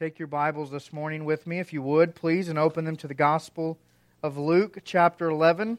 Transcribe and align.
Take 0.00 0.18
your 0.18 0.26
Bibles 0.26 0.72
this 0.72 0.92
morning 0.92 1.24
with 1.24 1.46
me, 1.46 1.60
if 1.60 1.72
you 1.72 1.80
would, 1.80 2.16
please, 2.16 2.48
and 2.48 2.58
open 2.58 2.84
them 2.84 2.96
to 2.96 3.06
the 3.06 3.14
Gospel 3.14 3.78
of 4.24 4.36
Luke, 4.36 4.78
chapter 4.84 5.30
11. 5.30 5.78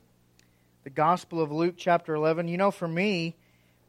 The 0.85 0.90
Gospel 0.90 1.42
of 1.42 1.51
Luke, 1.51 1.75
chapter 1.77 2.16
11. 2.16 2.48
You 2.48 2.56
know, 2.56 2.72
for 2.72 2.88
me, 2.88 3.36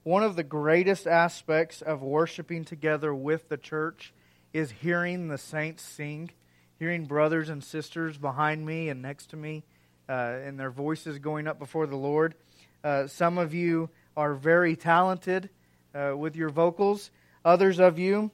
one 0.03 0.25
of 0.25 0.35
the 0.35 0.43
greatest 0.43 1.07
aspects 1.07 1.81
of 1.81 2.03
worshiping 2.03 2.65
together 2.65 3.15
with 3.15 3.49
the 3.49 3.57
church 3.57 4.13
is 4.53 4.73
hearing 4.73 5.29
the 5.29 5.39
saints 5.39 5.85
sing, 5.85 6.33
hearing 6.81 7.05
brothers 7.05 7.49
and 7.49 7.63
sisters 7.63 8.19
behind 8.19 8.67
me 8.67 8.89
and 8.89 9.01
next 9.01 9.31
to 9.31 9.37
me, 9.37 9.63
uh, 10.09 10.13
and 10.45 10.59
their 10.59 10.73
voices 10.73 11.21
going 11.21 11.47
up 11.47 11.61
before 11.61 11.87
the 11.87 11.95
Lord. 11.95 12.35
Uh, 12.83 13.07
some 13.07 13.39
of 13.39 13.55
you 13.55 13.91
are 14.17 14.35
very 14.35 14.75
talented 14.75 15.51
uh, 15.95 16.15
with 16.17 16.35
your 16.35 16.49
vocals, 16.49 17.13
others 17.45 17.79
of 17.79 18.01
you 18.01 18.33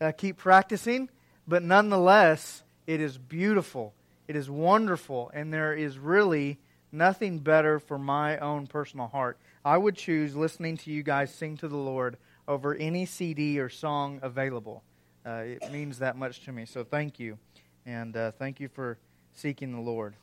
uh, 0.00 0.12
keep 0.12 0.36
practicing. 0.36 1.08
But 1.46 1.62
nonetheless, 1.62 2.62
it 2.86 3.00
is 3.00 3.18
beautiful. 3.18 3.94
It 4.28 4.36
is 4.36 4.48
wonderful. 4.48 5.30
And 5.34 5.52
there 5.52 5.74
is 5.74 5.98
really 5.98 6.58
nothing 6.90 7.38
better 7.38 7.78
for 7.78 7.98
my 7.98 8.38
own 8.38 8.66
personal 8.66 9.08
heart. 9.08 9.38
I 9.64 9.78
would 9.78 9.96
choose 9.96 10.34
listening 10.36 10.76
to 10.78 10.90
you 10.90 11.02
guys 11.02 11.34
sing 11.34 11.56
to 11.58 11.68
the 11.68 11.76
Lord 11.76 12.16
over 12.46 12.74
any 12.74 13.06
CD 13.06 13.58
or 13.58 13.68
song 13.68 14.18
available. 14.22 14.82
Uh, 15.24 15.44
it 15.44 15.70
means 15.72 15.98
that 16.00 16.16
much 16.16 16.44
to 16.44 16.52
me. 16.52 16.64
So 16.64 16.84
thank 16.84 17.18
you. 17.18 17.38
And 17.86 18.16
uh, 18.16 18.32
thank 18.32 18.60
you 18.60 18.68
for 18.68 18.98
seeking 19.34 19.72
the 19.72 19.80
Lord. 19.80 20.14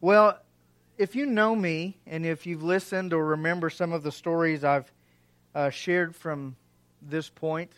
Well, 0.00 0.38
if 0.98 1.16
you 1.16 1.26
know 1.26 1.54
me 1.54 1.96
and 2.06 2.26
if 2.26 2.46
you've 2.46 2.62
listened 2.62 3.12
or 3.12 3.24
remember 3.24 3.70
some 3.70 3.92
of 3.92 4.02
the 4.02 4.12
stories 4.12 4.64
I've 4.64 4.90
uh, 5.54 5.70
shared 5.70 6.14
from 6.14 6.56
this 7.00 7.28
point, 7.28 7.72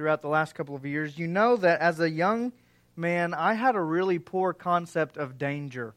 throughout 0.00 0.22
the 0.22 0.28
last 0.28 0.54
couple 0.54 0.74
of 0.74 0.86
years, 0.86 1.18
you 1.18 1.26
know 1.26 1.56
that 1.56 1.78
as 1.82 2.00
a 2.00 2.08
young 2.08 2.54
man, 2.96 3.34
I 3.34 3.52
had 3.52 3.76
a 3.76 3.82
really 3.82 4.18
poor 4.18 4.54
concept 4.54 5.18
of 5.18 5.36
danger. 5.36 5.92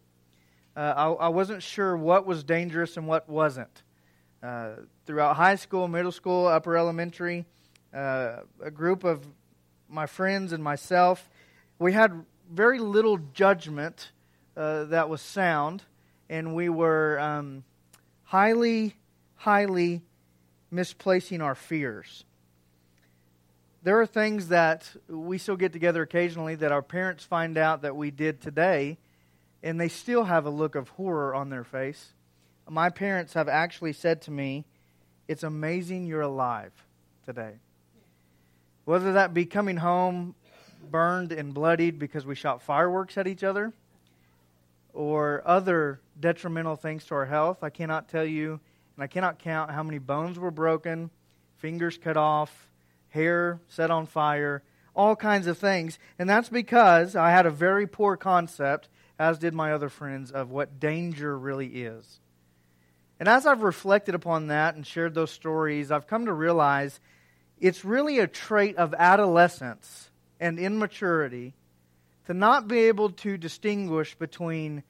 Uh, 0.76 0.94
I, 0.94 1.08
I, 1.08 1.28
wasn't 1.30 1.64
sure 1.64 1.96
what 1.96 2.26
was 2.26 2.44
dangerous 2.44 2.98
and 2.98 3.08
what 3.08 3.30
wasn't. 3.30 3.82
Uh, 4.44 4.72
throughout 5.06 5.38
high 5.38 5.56
school, 5.56 5.88
middle 5.88 6.12
school, 6.12 6.48
upper 6.48 6.76
elementary, 6.76 7.46
uh, 7.94 8.40
a 8.62 8.70
group 8.70 9.06
of 9.06 9.26
my 9.88 10.06
friends 10.06 10.52
and 10.52 10.62
myself, 10.62 11.30
we 11.80 11.94
had 11.94 12.26
very 12.52 12.80
little 12.80 13.18
judgment 13.34 14.12
uh, 14.58 14.84
that 14.84 15.08
was 15.08 15.22
sound, 15.22 15.82
and 16.30 16.54
we 16.54 16.68
were 16.68 17.18
um, 17.22 17.64
highly, 18.24 18.98
highly 19.36 20.02
misplacing 20.72 21.40
our 21.40 21.56
fears 21.56 22.26
there 23.84 24.00
are 24.00 24.06
things 24.06 24.48
that 24.48 24.90
we 25.10 25.38
still 25.38 25.58
get 25.58 25.74
together 25.74 26.02
occasionally 26.02 26.56
that 26.56 26.72
our 26.72 26.82
parents 26.82 27.26
find 27.26 27.58
out 27.58 27.82
that 27.82 27.96
we 27.96 28.12
did 28.12 28.42
today, 28.42 28.98
and 29.62 29.80
they 29.80 29.90
still 29.90 30.24
have 30.24 30.46
a 30.46 30.50
look 30.50 30.76
of 30.76 30.90
horror 30.90 31.36
on 31.36 31.50
their 31.50 31.66
face. 31.66 32.14
My 32.70 32.90
parents 32.90 33.34
have 33.34 33.50
actually 33.50 33.92
said 33.92 34.22
to 34.24 34.32
me, 34.32 34.64
It's 35.28 35.44
amazing 35.44 36.06
you're 36.06 36.22
alive 36.22 36.72
today. 37.26 37.56
Whether 38.86 39.14
that 39.14 39.34
be 39.34 39.46
coming 39.46 39.78
home 39.78 40.36
burned 40.90 41.34
and 41.34 41.54
bloodied 41.54 42.00
because 42.00 42.26
we 42.26 42.36
shot 42.36 42.62
fireworks 42.62 43.18
at 43.18 43.28
each 43.28 43.44
other, 43.44 43.74
or 44.94 45.42
other 45.46 46.00
detrimental 46.18 46.78
things 46.78 47.04
to 47.06 47.16
our 47.16 47.26
health, 47.26 47.64
I 47.64 47.70
cannot 47.70 48.08
tell 48.08 48.26
you, 48.26 48.62
and 48.96 49.04
I 49.04 49.08
cannot 49.08 49.40
count 49.40 49.72
how 49.72 49.84
many 49.84 49.98
bones 49.98 50.40
were 50.40 50.52
broken, 50.52 51.10
fingers 51.58 51.98
cut 51.98 52.16
off 52.16 52.70
hair 53.14 53.60
set 53.68 53.92
on 53.92 54.08
fire, 54.08 54.64
all 54.96 55.16
kinds 55.16 55.46
of 55.46 55.58
things. 55.58 56.00
And 56.18 56.28
that's 56.28 56.50
because 56.50 57.16
I 57.16 57.30
had 57.30 57.46
a 57.46 57.52
very 57.52 57.86
poor 57.86 58.18
concept, 58.18 58.90
as 59.20 59.38
did 59.38 59.54
my 59.54 59.72
other 59.72 59.90
friends, 59.90 60.32
of 60.32 60.50
what 60.50 60.80
danger 60.80 61.38
really 61.38 61.68
is. 61.68 62.20
And 63.20 63.30
as 63.30 63.46
I've 63.46 63.62
reflected 63.62 64.16
upon 64.16 64.48
that 64.48 64.76
and 64.76 64.86
shared 64.86 65.14
those 65.14 65.30
stories, 65.30 65.92
I've 65.92 66.08
come 66.08 66.26
to 66.26 66.34
realize 66.34 67.00
it's 67.60 67.86
really 67.86 68.18
a 68.18 68.28
trait 68.28 68.78
of 68.78 68.96
adolescence 68.96 70.10
and 70.40 70.60
immaturity 70.60 71.54
to 72.26 72.34
not 72.34 72.68
be 72.68 72.80
able 72.80 73.12
to 73.12 73.38
distinguish 73.38 74.16
between 74.16 74.82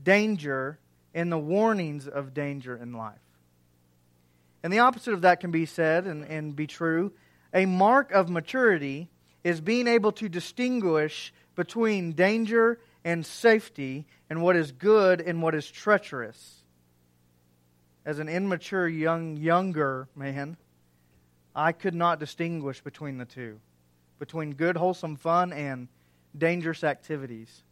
danger 0.00 0.78
and 1.14 1.32
the 1.32 1.38
warnings 1.38 2.06
of 2.06 2.34
danger 2.34 2.76
in 2.76 2.92
life. 2.92 3.16
And 4.62 4.72
the 4.72 4.80
opposite 4.80 5.14
of 5.14 5.22
that 5.22 5.40
can 5.40 5.50
be 5.50 5.64
said 5.64 6.06
and, 6.06 6.24
and 6.24 6.54
be 6.54 6.66
true 6.66 7.12
a 7.52 7.66
mark 7.66 8.10
of 8.12 8.30
maturity 8.30 9.08
is 9.44 9.60
being 9.60 9.86
able 9.86 10.12
to 10.12 10.28
distinguish 10.28 11.32
between 11.54 12.12
danger 12.12 12.78
and 13.04 13.26
safety 13.26 14.06
and 14.30 14.42
what 14.42 14.56
is 14.56 14.72
good 14.72 15.20
and 15.20 15.42
what 15.42 15.54
is 15.54 15.70
treacherous. 15.70 16.62
As 18.04 18.18
an 18.18 18.28
immature 18.28 18.88
young 18.88 19.36
younger 19.36 20.08
man, 20.16 20.56
I 21.54 21.72
could 21.72 21.94
not 21.94 22.18
distinguish 22.18 22.80
between 22.80 23.18
the 23.18 23.24
two, 23.24 23.60
between 24.18 24.54
good 24.54 24.76
wholesome 24.76 25.16
fun 25.16 25.52
and 25.52 25.88
dangerous 26.36 26.82
activities. 26.82 27.62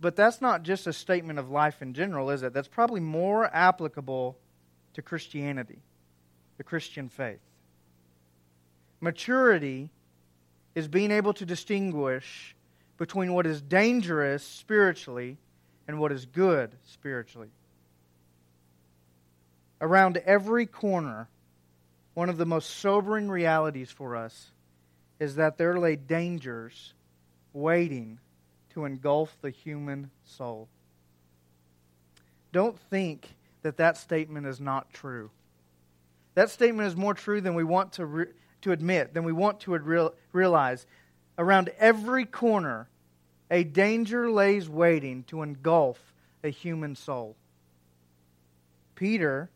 But 0.00 0.16
that's 0.16 0.40
not 0.40 0.64
just 0.64 0.88
a 0.88 0.92
statement 0.92 1.38
of 1.38 1.48
life 1.48 1.80
in 1.80 1.94
general, 1.94 2.30
is 2.30 2.42
it? 2.42 2.52
That's 2.52 2.66
probably 2.66 3.00
more 3.00 3.48
applicable 3.54 4.36
to 4.94 5.02
Christianity, 5.02 5.78
the 6.58 6.64
Christian 6.64 7.08
faith. 7.08 7.38
Maturity 9.02 9.90
is 10.76 10.86
being 10.86 11.10
able 11.10 11.34
to 11.34 11.44
distinguish 11.44 12.54
between 12.98 13.34
what 13.34 13.46
is 13.46 13.60
dangerous 13.60 14.44
spiritually 14.44 15.36
and 15.88 15.98
what 15.98 16.12
is 16.12 16.24
good 16.24 16.70
spiritually. 16.84 17.50
Around 19.80 20.18
every 20.18 20.66
corner, 20.66 21.28
one 22.14 22.28
of 22.28 22.38
the 22.38 22.46
most 22.46 22.70
sobering 22.78 23.28
realities 23.28 23.90
for 23.90 24.14
us 24.14 24.52
is 25.18 25.34
that 25.34 25.58
there 25.58 25.76
lay 25.80 25.96
dangers 25.96 26.94
waiting 27.52 28.20
to 28.70 28.84
engulf 28.84 29.36
the 29.40 29.50
human 29.50 30.12
soul. 30.24 30.68
Don't 32.52 32.78
think 32.78 33.34
that 33.62 33.78
that 33.78 33.96
statement 33.96 34.46
is 34.46 34.60
not 34.60 34.92
true. 34.92 35.30
That 36.34 36.50
statement 36.50 36.86
is 36.86 36.94
more 36.94 37.14
true 37.14 37.40
than 37.40 37.56
we 37.56 37.64
want 37.64 37.94
to 37.94 38.06
re- 38.06 38.26
to 38.62 38.72
admit, 38.72 39.14
than 39.14 39.24
we 39.24 39.32
want 39.32 39.60
to 39.60 39.76
real, 39.76 40.14
realize. 40.32 40.86
Around 41.38 41.70
every 41.78 42.24
corner, 42.24 42.88
a 43.50 43.64
danger 43.64 44.30
lays 44.30 44.68
waiting 44.68 45.24
to 45.24 45.42
engulf 45.42 46.14
a 46.42 46.48
human 46.48 46.96
soul. 46.96 47.36
Peter 48.94 49.50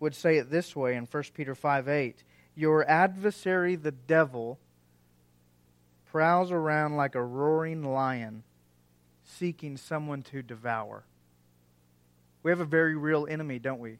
would 0.00 0.14
say 0.14 0.36
it 0.36 0.50
this 0.50 0.76
way 0.76 0.94
in 0.94 1.06
1 1.06 1.22
Peter 1.34 1.54
5 1.54 1.88
8 1.88 2.22
Your 2.54 2.88
adversary, 2.88 3.76
the 3.76 3.92
devil, 3.92 4.58
prowls 6.06 6.50
around 6.50 6.96
like 6.96 7.14
a 7.14 7.22
roaring 7.22 7.82
lion, 7.82 8.42
seeking 9.24 9.76
someone 9.76 10.22
to 10.22 10.42
devour. 10.42 11.04
We 12.42 12.50
have 12.50 12.60
a 12.60 12.64
very 12.64 12.94
real 12.94 13.26
enemy, 13.28 13.58
don't 13.58 13.80
we? 13.80 13.98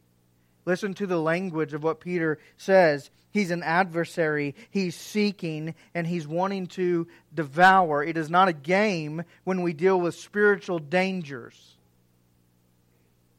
Listen 0.67 0.95
to 0.95 1.07
the 1.07 1.21
language 1.21 1.73
of 1.73 1.85
what 1.85 2.01
Peter 2.01 2.39
says. 2.57 3.11
He's 3.31 3.53
an 3.53 3.63
adversary. 3.63 4.55
He's 4.71 4.97
seeking 4.97 5.75
and 5.95 6.07
he's 6.07 6.27
wanting 6.27 6.67
to 6.69 7.07
devour. 7.33 8.03
It 8.03 8.17
is 8.17 8.29
not 8.29 8.49
a 8.49 8.53
game 8.53 9.23
when 9.45 9.63
we 9.63 9.73
deal 9.73 10.01
with 10.01 10.17
spiritual 10.17 10.81
dangers. 10.81 11.77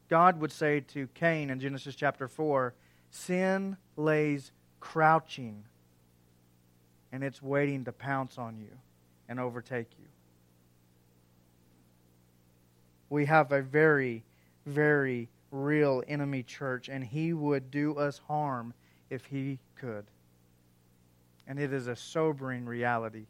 God 0.08 0.40
would 0.40 0.52
say 0.52 0.80
to 0.94 1.06
Cain 1.14 1.50
in 1.50 1.60
Genesis 1.60 1.94
chapter 1.94 2.28
4 2.28 2.74
Sin 3.10 3.76
lays 3.96 4.52
crouching 4.80 5.64
and 7.12 7.24
it's 7.24 7.42
waiting 7.42 7.84
to 7.84 7.92
pounce 7.92 8.38
on 8.38 8.58
you 8.58 8.70
and 9.28 9.38
overtake 9.40 9.88
you. 9.98 10.06
We 13.10 13.26
have 13.26 13.52
a 13.52 13.62
very, 13.62 14.22
very 14.66 15.28
real 15.50 16.02
enemy 16.06 16.42
church, 16.42 16.88
and 16.88 17.04
he 17.04 17.32
would 17.32 17.70
do 17.70 17.96
us 17.96 18.20
harm 18.26 18.74
if 19.10 19.26
he 19.26 19.58
could. 19.76 20.06
And 21.46 21.58
it 21.58 21.72
is 21.72 21.86
a 21.86 21.96
sobering 21.96 22.66
reality. 22.66 23.26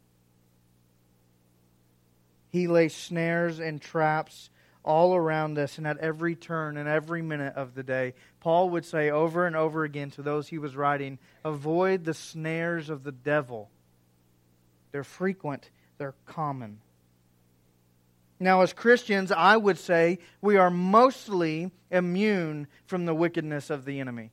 He 2.51 2.67
lays 2.67 2.95
snares 2.95 3.59
and 3.59 3.81
traps 3.81 4.49
all 4.83 5.15
around 5.15 5.57
us 5.57 5.77
and 5.77 5.85
at 5.85 5.97
every 5.97 6.35
turn 6.35 6.77
and 6.77 6.87
every 6.89 7.21
minute 7.21 7.53
of 7.55 7.75
the 7.75 7.83
day. 7.83 8.13
Paul 8.39 8.69
would 8.71 8.85
say 8.85 9.09
over 9.09 9.45
and 9.45 9.55
over 9.55 9.83
again 9.83 10.09
to 10.11 10.21
those 10.21 10.47
he 10.47 10.57
was 10.57 10.75
writing 10.75 11.19
avoid 11.43 12.05
the 12.05 12.13
snares 12.13 12.89
of 12.89 13.03
the 13.03 13.11
devil. 13.11 13.69
They're 14.91 15.03
frequent, 15.03 15.69
they're 15.97 16.15
common. 16.25 16.79
Now, 18.39 18.61
as 18.61 18.71
Christians, 18.71 19.31
I 19.31 19.57
would 19.57 19.77
say 19.77 20.19
we 20.41 20.55
are 20.57 20.69
mostly 20.69 21.71
immune 21.91 22.67
from 22.85 23.05
the 23.05 23.13
wickedness 23.13 23.69
of 23.69 23.83
the 23.83 23.99
enemy. 23.99 24.31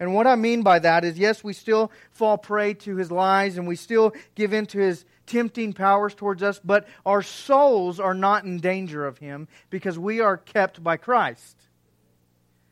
And 0.00 0.14
what 0.14 0.26
I 0.26 0.34
mean 0.34 0.62
by 0.62 0.80
that 0.80 1.04
is, 1.04 1.16
yes, 1.16 1.44
we 1.44 1.52
still 1.52 1.92
fall 2.10 2.36
prey 2.36 2.74
to 2.74 2.96
his 2.96 3.12
lies 3.12 3.56
and 3.56 3.68
we 3.68 3.76
still 3.76 4.12
give 4.34 4.52
in 4.52 4.66
to 4.66 4.78
his 4.78 5.04
tempting 5.26 5.72
powers 5.72 6.14
towards 6.16 6.42
us, 6.42 6.60
but 6.64 6.88
our 7.06 7.22
souls 7.22 8.00
are 8.00 8.14
not 8.14 8.42
in 8.42 8.58
danger 8.58 9.06
of 9.06 9.18
him 9.18 9.46
because 9.70 9.96
we 9.96 10.20
are 10.20 10.36
kept 10.36 10.82
by 10.82 10.96
Christ. 10.96 11.56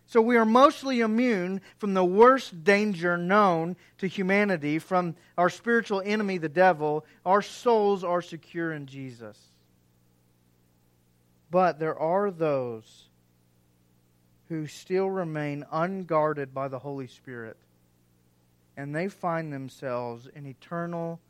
So 0.08 0.20
we 0.20 0.36
are 0.36 0.44
mostly 0.44 0.98
immune 0.98 1.60
from 1.78 1.94
the 1.94 2.04
worst 2.04 2.64
danger 2.64 3.16
known 3.16 3.76
to 3.98 4.08
humanity, 4.08 4.80
from 4.80 5.14
our 5.38 5.48
spiritual 5.48 6.02
enemy, 6.04 6.38
the 6.38 6.48
devil. 6.48 7.06
Our 7.24 7.42
souls 7.42 8.02
are 8.02 8.20
secure 8.20 8.72
in 8.72 8.86
Jesus. 8.86 9.38
But 11.50 11.78
there 11.78 11.98
are 11.98 12.30
those 12.30 13.08
who 14.48 14.66
still 14.66 15.08
remain 15.08 15.64
unguarded 15.70 16.54
by 16.54 16.68
the 16.68 16.78
Holy 16.78 17.06
Spirit, 17.06 17.56
and 18.76 18.94
they 18.94 19.08
find 19.08 19.52
themselves 19.52 20.28
in 20.34 20.46
eternal 20.46 21.20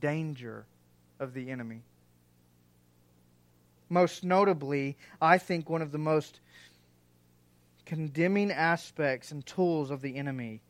danger 0.00 0.66
of 1.18 1.34
the 1.34 1.50
enemy. 1.50 1.82
Most 3.88 4.22
notably, 4.22 4.96
I 5.20 5.38
think 5.38 5.68
one 5.68 5.82
of 5.82 5.92
the 5.92 5.98
most 5.98 6.40
condemning 7.84 8.52
aspects 8.52 9.32
and 9.32 9.44
tools 9.44 9.90
of 9.90 10.00
the 10.00 10.16
enemy 10.16 10.62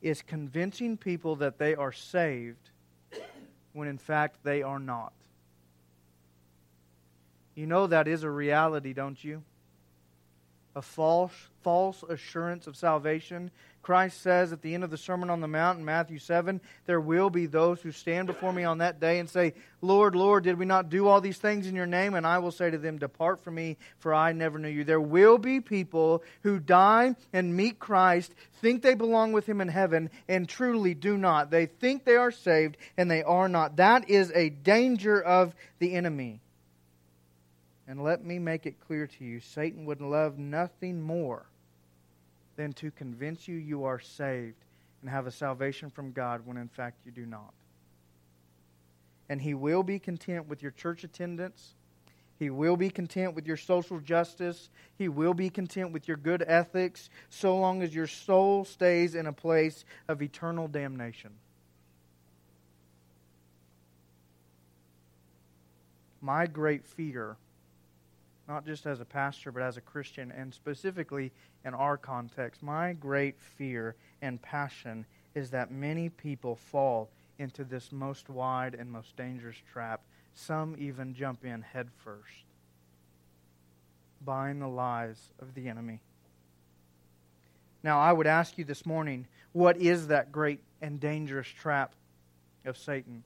is 0.00 0.22
convincing 0.22 0.96
people 0.96 1.36
that 1.36 1.58
they 1.58 1.74
are 1.74 1.92
saved 1.92 2.70
when 3.72 3.88
in 3.88 3.98
fact 3.98 4.42
they 4.42 4.62
are 4.62 4.78
not. 4.78 5.12
You 7.54 7.66
know 7.66 7.86
that 7.86 8.08
is 8.08 8.22
a 8.22 8.30
reality, 8.30 8.92
don't 8.92 9.22
you? 9.22 9.42
A 10.76 10.82
false, 10.82 11.32
false 11.62 12.02
assurance 12.08 12.66
of 12.66 12.76
salvation 12.76 13.50
Christ 13.84 14.22
says 14.22 14.50
at 14.50 14.62
the 14.62 14.74
end 14.74 14.82
of 14.82 14.90
the 14.90 14.96
Sermon 14.96 15.28
on 15.28 15.42
the 15.42 15.46
Mount 15.46 15.78
in 15.78 15.84
Matthew 15.84 16.18
7 16.18 16.60
there 16.86 17.00
will 17.00 17.28
be 17.28 17.44
those 17.44 17.82
who 17.82 17.92
stand 17.92 18.26
before 18.26 18.52
me 18.52 18.64
on 18.64 18.78
that 18.78 18.98
day 18.98 19.18
and 19.18 19.28
say, 19.28 19.52
Lord, 19.82 20.16
Lord, 20.16 20.42
did 20.44 20.58
we 20.58 20.64
not 20.64 20.88
do 20.88 21.06
all 21.06 21.20
these 21.20 21.36
things 21.36 21.66
in 21.66 21.76
your 21.76 21.86
name? 21.86 22.14
And 22.14 22.26
I 22.26 22.38
will 22.38 22.50
say 22.50 22.70
to 22.70 22.78
them, 22.78 22.98
Depart 22.98 23.44
from 23.44 23.56
me, 23.56 23.76
for 23.98 24.14
I 24.14 24.32
never 24.32 24.58
knew 24.58 24.68
you. 24.68 24.84
There 24.84 25.00
will 25.00 25.36
be 25.36 25.60
people 25.60 26.22
who 26.42 26.58
die 26.58 27.14
and 27.34 27.54
meet 27.54 27.78
Christ, 27.78 28.34
think 28.62 28.80
they 28.80 28.94
belong 28.94 29.32
with 29.32 29.46
him 29.46 29.60
in 29.60 29.68
heaven, 29.68 30.08
and 30.28 30.48
truly 30.48 30.94
do 30.94 31.18
not. 31.18 31.50
They 31.50 31.66
think 31.66 32.04
they 32.04 32.16
are 32.16 32.32
saved, 32.32 32.78
and 32.96 33.10
they 33.10 33.22
are 33.22 33.50
not. 33.50 33.76
That 33.76 34.08
is 34.08 34.32
a 34.34 34.48
danger 34.48 35.20
of 35.20 35.54
the 35.78 35.92
enemy. 35.94 36.40
And 37.86 38.02
let 38.02 38.24
me 38.24 38.38
make 38.38 38.66
it 38.66 38.80
clear 38.86 39.06
to 39.06 39.24
you 39.24 39.40
Satan 39.40 39.84
would 39.84 40.00
love 40.00 40.38
nothing 40.38 41.02
more 41.02 41.46
than 42.56 42.72
to 42.74 42.90
convince 42.90 43.46
you 43.46 43.56
you 43.56 43.84
are 43.84 44.00
saved 44.00 44.64
and 45.02 45.10
have 45.10 45.26
a 45.26 45.30
salvation 45.30 45.90
from 45.90 46.12
God 46.12 46.46
when 46.46 46.56
in 46.56 46.68
fact 46.68 46.98
you 47.04 47.12
do 47.12 47.26
not. 47.26 47.52
And 49.28 49.40
he 49.40 49.54
will 49.54 49.82
be 49.82 49.98
content 49.98 50.48
with 50.48 50.62
your 50.62 50.70
church 50.70 51.04
attendance. 51.04 51.74
He 52.38 52.50
will 52.50 52.76
be 52.76 52.90
content 52.90 53.34
with 53.34 53.46
your 53.46 53.56
social 53.56 54.00
justice. 54.00 54.70
He 54.96 55.08
will 55.08 55.34
be 55.34 55.50
content 55.50 55.92
with 55.92 56.08
your 56.08 56.16
good 56.16 56.42
ethics 56.46 57.10
so 57.30 57.56
long 57.56 57.82
as 57.82 57.94
your 57.94 58.06
soul 58.06 58.64
stays 58.64 59.14
in 59.14 59.26
a 59.26 59.32
place 59.32 59.84
of 60.08 60.22
eternal 60.22 60.68
damnation. 60.68 61.30
My 66.20 66.46
great 66.46 66.86
fear 66.86 67.36
not 68.48 68.66
just 68.66 68.86
as 68.86 69.00
a 69.00 69.04
pastor, 69.04 69.50
but 69.50 69.62
as 69.62 69.76
a 69.76 69.80
Christian, 69.80 70.30
and 70.32 70.52
specifically 70.52 71.32
in 71.64 71.74
our 71.74 71.96
context, 71.96 72.62
my 72.62 72.92
great 72.92 73.40
fear 73.40 73.96
and 74.20 74.40
passion 74.42 75.06
is 75.34 75.50
that 75.50 75.70
many 75.70 76.08
people 76.08 76.56
fall 76.56 77.10
into 77.38 77.64
this 77.64 77.90
most 77.90 78.28
wide 78.28 78.74
and 78.74 78.90
most 78.90 79.16
dangerous 79.16 79.56
trap. 79.72 80.02
Some 80.34 80.76
even 80.78 81.14
jump 81.14 81.44
in 81.44 81.62
headfirst, 81.62 82.44
buying 84.24 84.58
the 84.58 84.68
lies 84.68 85.30
of 85.40 85.54
the 85.54 85.68
enemy. 85.68 86.00
Now, 87.82 88.00
I 88.00 88.12
would 88.12 88.26
ask 88.26 88.58
you 88.58 88.64
this 88.64 88.86
morning 88.86 89.26
what 89.52 89.76
is 89.76 90.08
that 90.08 90.32
great 90.32 90.60
and 90.80 90.98
dangerous 90.98 91.46
trap 91.46 91.94
of 92.64 92.76
Satan? 92.76 93.22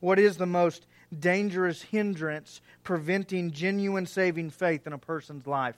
What 0.00 0.18
is 0.18 0.36
the 0.36 0.46
most 0.46 0.86
dangerous 1.16 1.82
hindrance 1.82 2.60
preventing 2.82 3.50
genuine 3.50 4.06
saving 4.06 4.50
faith 4.50 4.86
in 4.86 4.92
a 4.92 4.98
person's 4.98 5.46
life. 5.46 5.76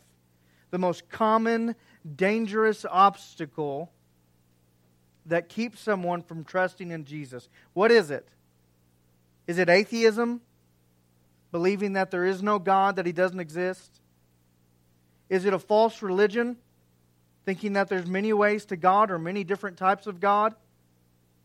The 0.71 0.79
most 0.79 1.09
common 1.09 1.75
dangerous 2.17 2.85
obstacle 2.85 3.91
that 5.27 5.49
keeps 5.49 5.81
someone 5.81 6.23
from 6.23 6.45
trusting 6.45 6.91
in 6.91 7.05
Jesus. 7.05 7.49
What 7.73 7.91
is 7.91 8.11
it? 8.11 8.29
Is 9.47 9.59
it 9.59 9.69
atheism? 9.69 10.41
Believing 11.53 11.95
that 11.95 12.11
there 12.11 12.25
is 12.25 12.43
no 12.43 12.59
God, 12.59 12.97
that 12.97 13.07
he 13.07 13.13
doesn't 13.13 13.41
exist? 13.41 14.01
Is 15.29 15.45
it 15.45 15.53
a 15.53 15.59
false 15.59 16.03
religion? 16.03 16.57
Thinking 17.45 17.73
that 17.75 17.89
there's 17.89 18.07
many 18.07 18.33
ways 18.33 18.65
to 18.67 18.77
God 18.77 19.11
or 19.11 19.19
many 19.19 19.45
different 19.45 19.77
types 19.77 20.07
of 20.07 20.21
God? 20.21 20.55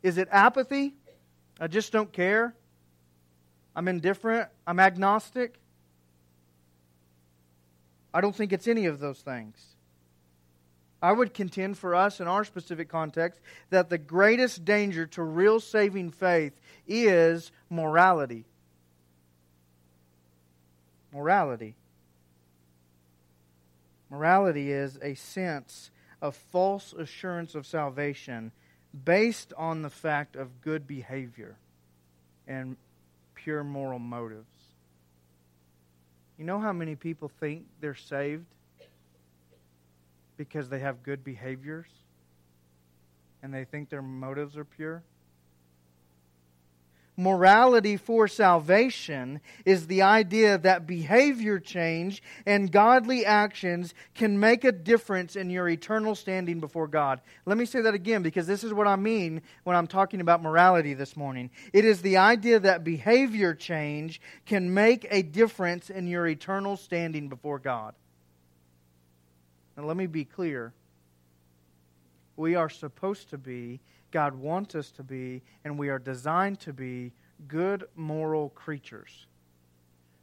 Is 0.03 0.17
it 0.17 0.27
apathy? 0.31 0.93
I 1.59 1.67
just 1.67 1.91
don't 1.91 2.11
care. 2.11 2.55
I'm 3.75 3.87
indifferent. 3.87 4.49
I'm 4.65 4.79
agnostic. 4.79 5.59
I 8.13 8.21
don't 8.21 8.35
think 8.35 8.53
it's 8.53 8.67
any 8.67 8.85
of 8.85 8.99
those 8.99 9.19
things. 9.19 9.75
I 11.01 11.11
would 11.11 11.33
contend 11.33 11.77
for 11.77 11.93
us 11.93 12.19
in 12.19 12.27
our 12.27 12.45
specific 12.45 12.89
context 12.89 13.39
that 13.69 13.89
the 13.89 13.97
greatest 13.97 14.63
danger 14.63 15.05
to 15.07 15.21
real 15.21 15.59
saving 15.59 16.11
faith 16.11 16.53
is 16.87 17.51
morality. 17.69 18.45
Morality. 21.13 21.75
Morality 24.09 24.71
is 24.71 24.97
a 25.01 25.13
sense 25.15 25.91
of 26.21 26.35
false 26.35 26.93
assurance 26.93 27.53
of 27.53 27.67
salvation 27.67 28.51
based 29.03 29.51
on 29.57 29.81
the 29.81 29.89
fact 29.89 30.35
of 30.35 30.61
good 30.61 30.87
behavior 30.87 31.57
and 32.47 32.77
pure 33.45 33.63
moral 33.63 33.99
motives. 33.99 34.73
You 36.39 36.45
know 36.45 36.59
how 36.59 36.73
many 36.73 36.95
people 36.95 37.31
think 37.39 37.63
they're 37.79 37.93
saved 37.93 38.47
because 40.35 40.67
they 40.67 40.79
have 40.79 41.03
good 41.03 41.23
behaviors 41.23 41.85
and 43.43 43.53
they 43.53 43.63
think 43.63 43.89
their 43.91 44.01
motives 44.01 44.57
are 44.57 44.65
pure? 44.65 45.03
Morality 47.17 47.97
for 47.97 48.27
salvation 48.27 49.39
is 49.65 49.87
the 49.87 50.01
idea 50.01 50.57
that 50.57 50.85
behavior 50.85 51.59
change 51.59 52.21
and 52.45 52.71
godly 52.71 53.25
actions 53.25 53.93
can 54.13 54.39
make 54.39 54.63
a 54.63 54.71
difference 54.71 55.35
in 55.35 55.49
your 55.49 55.69
eternal 55.69 56.15
standing 56.15 56.59
before 56.59 56.87
God. 56.87 57.21
Let 57.45 57.57
me 57.57 57.65
say 57.65 57.81
that 57.81 57.93
again 57.93 58.21
because 58.21 58.47
this 58.47 58.63
is 58.63 58.73
what 58.73 58.87
I 58.87 58.95
mean 58.95 59.41
when 59.63 59.75
I'm 59.75 59.87
talking 59.87 60.21
about 60.21 60.41
morality 60.41 60.93
this 60.93 61.15
morning. 61.15 61.49
It 61.73 61.85
is 61.85 62.01
the 62.01 62.17
idea 62.17 62.59
that 62.59 62.83
behavior 62.83 63.53
change 63.53 64.21
can 64.45 64.73
make 64.73 65.07
a 65.09 65.21
difference 65.21 65.89
in 65.89 66.07
your 66.07 66.27
eternal 66.27 66.77
standing 66.77 67.29
before 67.29 67.59
God. 67.59 67.95
Now, 69.77 69.83
let 69.83 69.97
me 69.97 70.07
be 70.07 70.25
clear. 70.25 70.73
We 72.37 72.55
are 72.55 72.69
supposed 72.69 73.29
to 73.29 73.37
be 73.37 73.79
God 74.15 74.35
wants 74.35 74.75
us 74.75 74.91
to 74.91 75.03
be, 75.03 75.41
and 75.65 75.77
we 75.77 75.89
are 75.89 75.99
designed 75.99 76.61
to 76.61 76.71
be 76.71 77.11
good 77.49 77.83
moral 77.97 78.47
creatures 78.47 79.27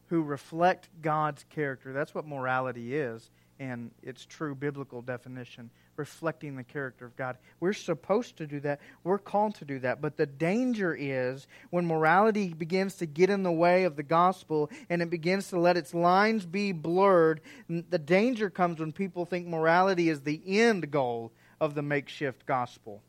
who 0.06 0.22
reflect 0.22 0.88
God's 1.02 1.44
character. 1.50 1.92
That's 1.92 2.14
what 2.14 2.26
morality 2.26 2.96
is, 2.96 3.28
and 3.60 3.90
its 4.02 4.24
true 4.24 4.54
biblical 4.54 5.02
definition 5.02 5.68
reflecting 5.96 6.56
the 6.56 6.64
character 6.64 7.04
of 7.04 7.14
God. 7.16 7.36
We're 7.60 7.74
supposed 7.74 8.38
to 8.38 8.46
do 8.46 8.60
that. 8.60 8.80
We're 9.04 9.18
called 9.18 9.56
to 9.56 9.66
do 9.66 9.78
that. 9.80 10.00
But 10.00 10.16
the 10.16 10.24
danger 10.24 10.96
is 10.98 11.46
when 11.68 11.84
morality 11.84 12.54
begins 12.54 12.94
to 12.94 13.04
get 13.04 13.28
in 13.28 13.42
the 13.42 13.52
way 13.52 13.84
of 13.84 13.96
the 13.96 14.02
gospel 14.02 14.70
and 14.88 15.02
it 15.02 15.10
begins 15.10 15.48
to 15.48 15.60
let 15.60 15.76
its 15.76 15.92
lines 15.92 16.46
be 16.46 16.72
blurred. 16.72 17.42
The 17.68 17.98
danger 17.98 18.48
comes 18.48 18.80
when 18.80 18.92
people 18.92 19.26
think 19.26 19.46
morality 19.46 20.08
is 20.08 20.22
the 20.22 20.40
end 20.46 20.90
goal 20.90 21.30
of 21.60 21.74
the 21.74 21.82
makeshift 21.82 22.46
gospel. 22.46 23.02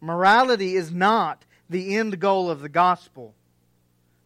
Morality 0.00 0.76
is 0.76 0.92
not 0.92 1.44
the 1.68 1.96
end 1.96 2.18
goal 2.20 2.50
of 2.50 2.60
the 2.60 2.68
gospel. 2.68 3.34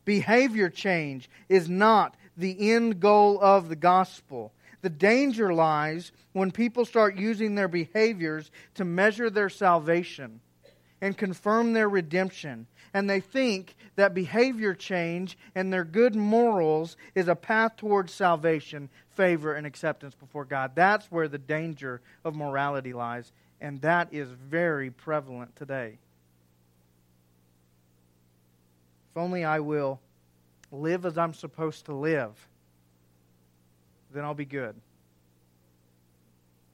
Behavior 0.04 0.68
change 0.68 1.28
is 1.48 1.68
not 1.68 2.16
the 2.36 2.72
end 2.72 3.00
goal 3.00 3.40
of 3.40 3.68
the 3.68 3.76
gospel. 3.76 4.52
The 4.82 4.90
danger 4.90 5.52
lies 5.52 6.12
when 6.32 6.50
people 6.50 6.84
start 6.84 7.16
using 7.16 7.54
their 7.54 7.68
behaviors 7.68 8.50
to 8.74 8.84
measure 8.84 9.30
their 9.30 9.48
salvation 9.48 10.40
and 11.00 11.16
confirm 11.16 11.72
their 11.72 11.88
redemption. 11.88 12.66
And 12.92 13.08
they 13.10 13.20
think 13.20 13.74
that 13.96 14.14
behavior 14.14 14.74
change 14.74 15.36
and 15.54 15.72
their 15.72 15.84
good 15.84 16.14
morals 16.14 16.96
is 17.14 17.28
a 17.28 17.34
path 17.34 17.76
towards 17.76 18.12
salvation, 18.12 18.88
favor, 19.10 19.54
and 19.54 19.66
acceptance 19.66 20.14
before 20.14 20.44
God. 20.44 20.72
That's 20.74 21.10
where 21.10 21.28
the 21.28 21.38
danger 21.38 22.00
of 22.24 22.36
morality 22.36 22.92
lies, 22.92 23.32
and 23.60 23.80
that 23.82 24.08
is 24.12 24.28
very 24.30 24.90
prevalent 24.90 25.54
today. 25.56 25.98
If 29.10 29.16
only 29.16 29.44
I 29.44 29.60
will 29.60 30.00
live 30.72 31.06
as 31.06 31.16
I'm 31.16 31.34
supposed 31.34 31.86
to 31.86 31.94
live, 31.94 32.32
then 34.12 34.24
I'll 34.24 34.34
be 34.34 34.44
good. 34.44 34.74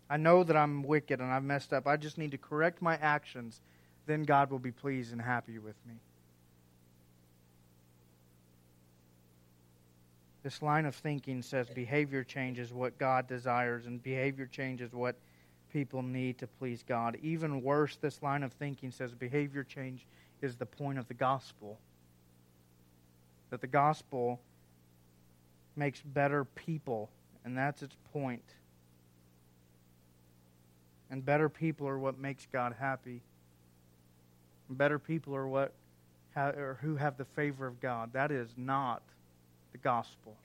I 0.08 0.16
know 0.16 0.42
that 0.42 0.56
I'm 0.56 0.82
wicked 0.82 1.20
and 1.20 1.30
I've 1.30 1.44
messed 1.44 1.72
up. 1.72 1.86
I 1.86 1.96
just 1.96 2.18
need 2.18 2.32
to 2.32 2.38
correct 2.38 2.82
my 2.82 2.96
actions. 2.96 3.60
Then 4.06 4.24
God 4.24 4.50
will 4.50 4.58
be 4.58 4.72
pleased 4.72 5.12
and 5.12 5.20
happy 5.20 5.58
with 5.58 5.76
me. 5.86 5.94
This 10.42 10.62
line 10.62 10.86
of 10.86 10.94
thinking 10.94 11.42
says 11.42 11.68
behavior 11.68 12.24
change 12.24 12.58
is 12.58 12.72
what 12.72 12.98
God 12.98 13.28
desires, 13.28 13.86
and 13.86 14.02
behavior 14.02 14.46
change 14.46 14.80
is 14.80 14.92
what 14.92 15.14
people 15.72 16.02
need 16.02 16.38
to 16.38 16.46
please 16.46 16.84
God. 16.86 17.18
Even 17.22 17.62
worse, 17.62 17.96
this 17.96 18.22
line 18.22 18.42
of 18.42 18.52
thinking 18.52 18.90
says 18.90 19.12
behavior 19.12 19.64
change 19.64 20.06
is 20.42 20.56
the 20.56 20.66
point 20.66 20.98
of 20.98 21.08
the 21.08 21.14
gospel. 21.14 21.78
That 23.50 23.60
the 23.60 23.66
gospel 23.66 24.40
makes 25.76 26.00
better 26.00 26.44
people, 26.44 27.10
and 27.44 27.56
that's 27.56 27.82
its 27.82 27.96
point. 28.12 28.44
And 31.10 31.24
better 31.24 31.48
people 31.48 31.88
are 31.88 31.98
what 31.98 32.18
makes 32.18 32.46
God 32.52 32.74
happy. 32.78 33.22
And 34.68 34.78
better 34.78 34.98
people 34.98 35.34
are 35.34 35.48
what 35.48 35.72
or 36.36 36.78
who 36.80 36.96
have 36.96 37.16
the 37.16 37.24
favor 37.24 37.66
of 37.66 37.80
God. 37.80 38.12
That 38.12 38.30
is 38.30 38.48
not 38.56 39.02
the 39.72 39.78
gospel. 39.78 40.36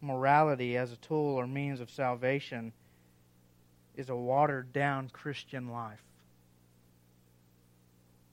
Morality 0.00 0.76
as 0.76 0.92
a 0.92 0.96
tool 0.96 1.34
or 1.34 1.46
means 1.46 1.80
of 1.80 1.90
salvation 1.90 2.72
is 3.96 4.08
a 4.08 4.16
watered 4.16 4.72
down 4.72 5.08
Christian 5.08 5.70
life. 5.70 6.02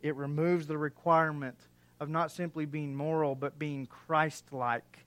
It 0.02 0.16
removes 0.16 0.68
the 0.68 0.78
requirement 0.78 1.58
of 2.00 2.10
not 2.10 2.32
simply 2.32 2.66
being 2.66 2.96
moral, 2.96 3.34
but 3.34 3.58
being 3.58 3.88
Christ 3.88 4.46
like. 4.52 5.00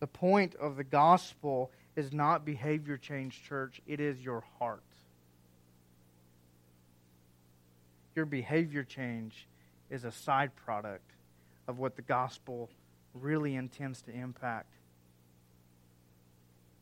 The 0.00 0.06
point 0.06 0.54
of 0.54 0.76
the 0.76 0.84
gospel 0.84 1.70
is 1.96 2.12
not 2.12 2.44
behavior 2.44 2.96
change, 2.96 3.42
church, 3.42 3.82
it 3.86 4.00
is 4.00 4.20
your 4.20 4.44
heart. 4.58 4.82
Your 8.14 8.24
behavior 8.24 8.84
change 8.84 9.46
is 9.90 10.04
a 10.04 10.12
side 10.12 10.54
product 10.56 11.10
of 11.66 11.78
what 11.78 11.96
the 11.96 12.02
gospel 12.02 12.70
really 13.14 13.54
intends 13.54 14.02
to 14.02 14.12
impact. 14.12 14.72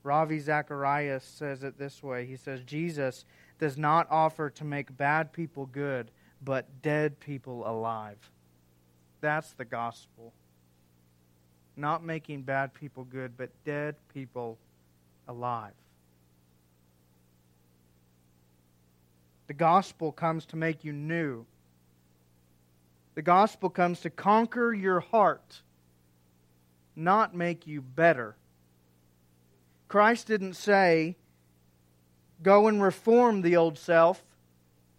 Ravi 0.02 0.38
Zacharias 0.38 1.24
says 1.24 1.64
it 1.64 1.78
this 1.78 2.02
way 2.02 2.26
He 2.26 2.36
says, 2.36 2.62
Jesus 2.62 3.24
does 3.58 3.76
not 3.76 4.06
offer 4.10 4.50
to 4.50 4.64
make 4.64 4.96
bad 4.96 5.32
people 5.32 5.66
good, 5.66 6.10
but 6.44 6.82
dead 6.82 7.18
people 7.20 7.66
alive. 7.66 8.18
That's 9.20 9.52
the 9.52 9.64
gospel 9.64 10.32
not 11.76 12.02
making 12.02 12.42
bad 12.42 12.72
people 12.74 13.04
good, 13.04 13.36
but 13.36 13.50
dead 13.64 13.96
people 14.12 14.58
alive. 15.28 15.74
The 19.46 19.54
gospel 19.54 20.10
comes 20.10 20.46
to 20.46 20.56
make 20.56 20.84
you 20.84 20.92
new. 20.92 21.44
The 23.14 23.22
gospel 23.22 23.70
comes 23.70 24.00
to 24.00 24.10
conquer 24.10 24.72
your 24.72 25.00
heart, 25.00 25.62
not 26.96 27.34
make 27.34 27.66
you 27.66 27.80
better. 27.80 28.36
Christ 29.88 30.26
didn't 30.26 30.54
say, 30.54 31.16
go 32.42 32.66
and 32.66 32.82
reform 32.82 33.42
the 33.42 33.56
old 33.56 33.78
self. 33.78 34.24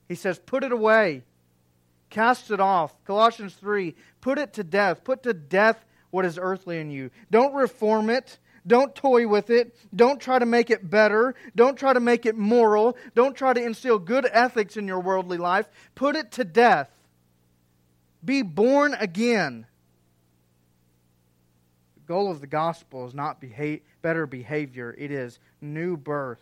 He 0.08 0.16
says, 0.16 0.40
put 0.40 0.64
it 0.64 0.72
away, 0.72 1.24
cast 2.10 2.52
it 2.52 2.60
off. 2.60 2.94
Colossians 3.04 3.56
3, 3.56 3.96
put 4.22 4.38
it 4.38 4.54
to 4.54 4.64
death. 4.64 5.04
Put 5.04 5.24
to 5.24 5.34
death 5.34 5.84
what 6.12 6.24
is 6.24 6.40
earthly 6.42 6.80
in 6.80 6.90
you. 6.90 7.12
Don't 7.30 7.54
reform 7.54 8.10
it. 8.10 8.40
Don't 8.66 8.94
toy 8.94 9.28
with 9.28 9.50
it. 9.50 9.76
Don't 9.96 10.20
try 10.20 10.40
to 10.40 10.46
make 10.46 10.70
it 10.70 10.90
better. 10.90 11.36
Don't 11.56 11.78
try 11.78 11.94
to 11.94 12.02
make 12.02 12.26
it 12.26 12.36
moral. 12.36 12.98
Don't 13.16 13.36
try 13.36 13.54
to 13.54 13.64
instill 13.64 13.98
good 13.98 14.28
ethics 14.32 14.76
in 14.76 14.88
your 14.88 15.00
worldly 15.00 15.38
life. 15.38 15.70
Put 15.96 16.18
it 16.18 16.32
to 16.34 16.44
death. 16.44 16.90
Be 18.24 18.42
born 18.42 18.94
again. 19.00 19.68
Goal 22.08 22.32
of 22.32 22.40
the 22.40 22.48
gospel 22.48 23.06
is 23.06 23.14
not 23.14 23.44
better 24.02 24.26
behavior, 24.26 24.96
it 24.98 25.12
is 25.12 25.40
new 25.60 25.98
birth. 25.98 26.42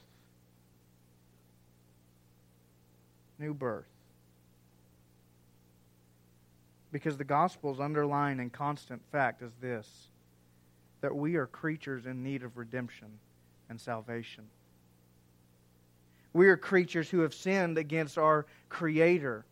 New 3.40 3.54
birth. 3.54 3.88
Because 6.92 7.18
the 7.18 7.24
gospel's 7.24 7.80
underlying 7.80 8.40
and 8.40 8.54
constant 8.54 9.02
fact 9.12 9.42
is 9.42 9.52
this 9.60 10.10
that 11.02 11.16
we 11.16 11.36
are 11.36 11.46
creatures 11.46 12.06
in 12.06 12.24
need 12.24 12.42
of 12.42 12.58
redemption 12.58 13.08
and 13.70 13.80
salvation. 13.80 14.46
We 16.34 16.48
are 16.48 16.58
creatures 16.58 17.10
who 17.10 17.20
have 17.20 17.34
sinned 17.34 17.78
against 17.78 18.18
our 18.18 18.46
Creator, 18.70 19.46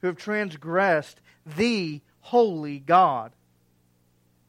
who 0.00 0.06
have 0.06 0.16
transgressed 0.16 1.20
the 1.56 2.00
holy 2.20 2.78
God. 2.78 3.32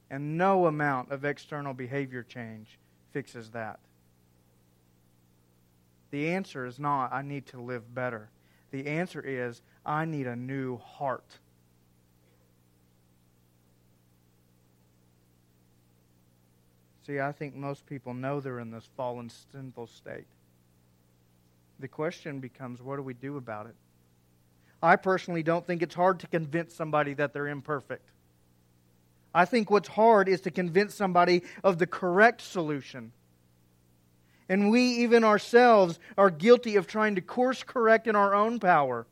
And 0.09 0.38
no 0.38 0.67
amount 0.67 1.12
of 1.12 1.25
external 1.25 1.74
behavior 1.74 2.24
change 2.24 2.77
fixes 3.12 3.51
that. 3.51 3.79
The 6.12 6.29
answer 6.29 6.65
is 6.65 6.79
not, 6.79 7.12
I 7.12 7.21
need 7.21 7.45
to 7.47 7.62
live 7.62 7.93
better. 7.93 8.29
The 8.71 8.88
answer 8.88 9.21
is, 9.21 9.62
I 9.85 10.05
need 10.05 10.27
a 10.27 10.35
new 10.35 10.77
heart. 10.77 11.39
See, 17.05 17.19
I 17.19 17.31
think 17.31 17.55
most 17.55 17.85
people 17.85 18.13
know 18.13 18.39
they're 18.39 18.59
in 18.59 18.71
this 18.71 18.89
fallen, 18.97 19.29
sinful 19.51 19.88
state. 19.88 20.25
The 21.79 21.88
question 21.88 22.39
becomes 22.39 22.81
what 22.81 22.95
do 22.95 23.03
we 23.03 23.13
do 23.13 23.38
about 23.38 23.67
it? 23.67 23.75
I 24.81 24.95
personally 24.95 25.43
don't 25.43 25.65
think 25.65 25.81
it's 25.81 25.95
hard 25.95 26.19
to 26.21 26.27
convince 26.27 26.74
somebody 26.74 27.13
that 27.15 27.33
they're 27.33 27.47
imperfect. 27.47 28.09
I 29.35 29.43
think 29.43 29.69
what's 29.69 29.89
hard 29.89 30.29
is 30.29 30.41
to 30.41 30.51
convince 30.51 30.95
somebody 30.95 31.43
of 31.61 31.77
the 31.77 31.85
correct 31.85 32.41
solution. 32.41 33.11
And 34.47 34.71
we, 34.71 34.81
even 34.81 35.25
ourselves, 35.25 35.99
are 36.17 36.29
guilty 36.29 36.77
of 36.77 36.87
trying 36.87 37.15
to 37.15 37.21
course 37.21 37.61
correct 37.61 38.07
in 38.07 38.15
our 38.15 38.33
own 38.33 38.59
power, 38.59 39.05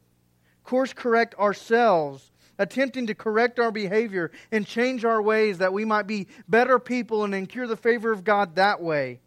course 0.64 0.94
correct 0.94 1.36
ourselves 1.36 2.32
attempting 2.60 3.08
to 3.08 3.16
correct 3.16 3.60
our 3.60 3.72
behavior 3.72 4.32
and 4.52 4.66
change 4.66 5.04
our 5.04 5.22
ways 5.22 5.58
that 5.58 5.74
we 5.74 5.84
might 5.86 6.08
be 6.08 6.28
better 6.48 6.80
people 6.80 7.24
and 7.24 7.34
incur 7.34 7.68
the 7.68 7.76
favor 7.76 8.12
of 8.12 8.24
God 8.24 8.56
that 8.56 8.82
way. 8.82 9.20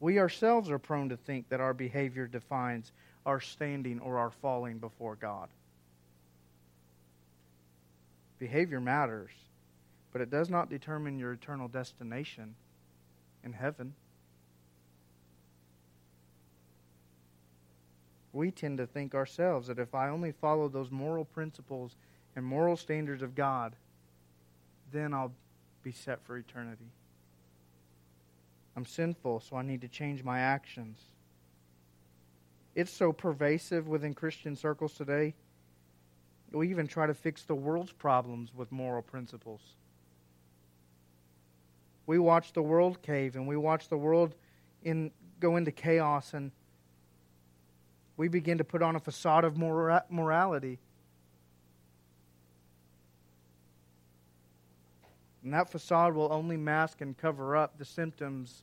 We 0.00 0.18
ourselves 0.18 0.70
are 0.70 0.78
prone 0.78 1.08
to 1.08 1.16
think 1.16 1.48
that 1.48 1.60
our 1.60 1.72
behavior 1.72 2.26
defines 2.26 2.92
our 3.24 3.40
standing 3.40 4.00
or 4.00 4.18
our 4.18 4.30
falling 4.30 4.78
before 4.78 5.16
God. 5.16 5.48
Behavior 8.38 8.80
matters, 8.80 9.30
but 10.12 10.20
it 10.20 10.30
does 10.30 10.48
not 10.48 10.70
determine 10.70 11.18
your 11.18 11.32
eternal 11.32 11.68
destination 11.68 12.54
in 13.44 13.52
heaven. 13.52 13.94
we 18.38 18.50
tend 18.50 18.78
to 18.78 18.86
think 18.86 19.14
ourselves 19.14 19.66
that 19.66 19.78
if 19.78 19.94
I 19.94 20.08
only 20.08 20.32
follow 20.32 20.68
those 20.68 20.90
moral 20.90 21.24
principles 21.24 21.96
and 22.36 22.44
moral 22.44 22.76
standards 22.76 23.22
of 23.22 23.34
God, 23.34 23.74
then 24.92 25.12
I'll 25.12 25.32
be 25.82 25.92
set 25.92 26.24
for 26.24 26.36
eternity. 26.36 26.90
I'm 28.76 28.86
sinful, 28.86 29.40
so 29.40 29.56
I 29.56 29.62
need 29.62 29.80
to 29.80 29.88
change 29.88 30.22
my 30.22 30.38
actions. 30.38 31.00
It's 32.74 32.92
so 32.92 33.12
pervasive 33.12 33.88
within 33.88 34.14
Christian 34.14 34.54
circles 34.54 34.94
today. 34.94 35.34
We 36.52 36.70
even 36.70 36.86
try 36.86 37.06
to 37.06 37.14
fix 37.14 37.42
the 37.42 37.54
world's 37.54 37.92
problems 37.92 38.54
with 38.54 38.72
moral 38.72 39.02
principles. 39.02 39.60
We 42.06 42.18
watch 42.18 42.54
the 42.54 42.62
world 42.62 43.02
cave 43.02 43.36
and 43.36 43.46
we 43.46 43.56
watch 43.56 43.88
the 43.88 43.98
world 43.98 44.34
in, 44.82 45.10
go 45.40 45.56
into 45.56 45.72
chaos 45.72 46.32
and 46.32 46.52
we 48.16 48.28
begin 48.28 48.58
to 48.58 48.64
put 48.64 48.82
on 48.82 48.96
a 48.96 49.00
facade 49.00 49.44
of 49.44 49.56
mora- 49.56 50.04
morality. 50.08 50.78
And 55.44 55.52
that 55.52 55.70
facade 55.70 56.14
will 56.14 56.32
only 56.32 56.56
mask 56.56 57.00
and 57.00 57.16
cover 57.16 57.56
up 57.56 57.78
the 57.78 57.84
symptoms 57.84 58.62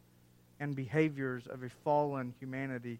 and 0.60 0.75
behaviors 0.75 1.48
of 1.48 1.63
a 1.63 1.70
fallen 1.70 2.34
humanity. 2.39 3.00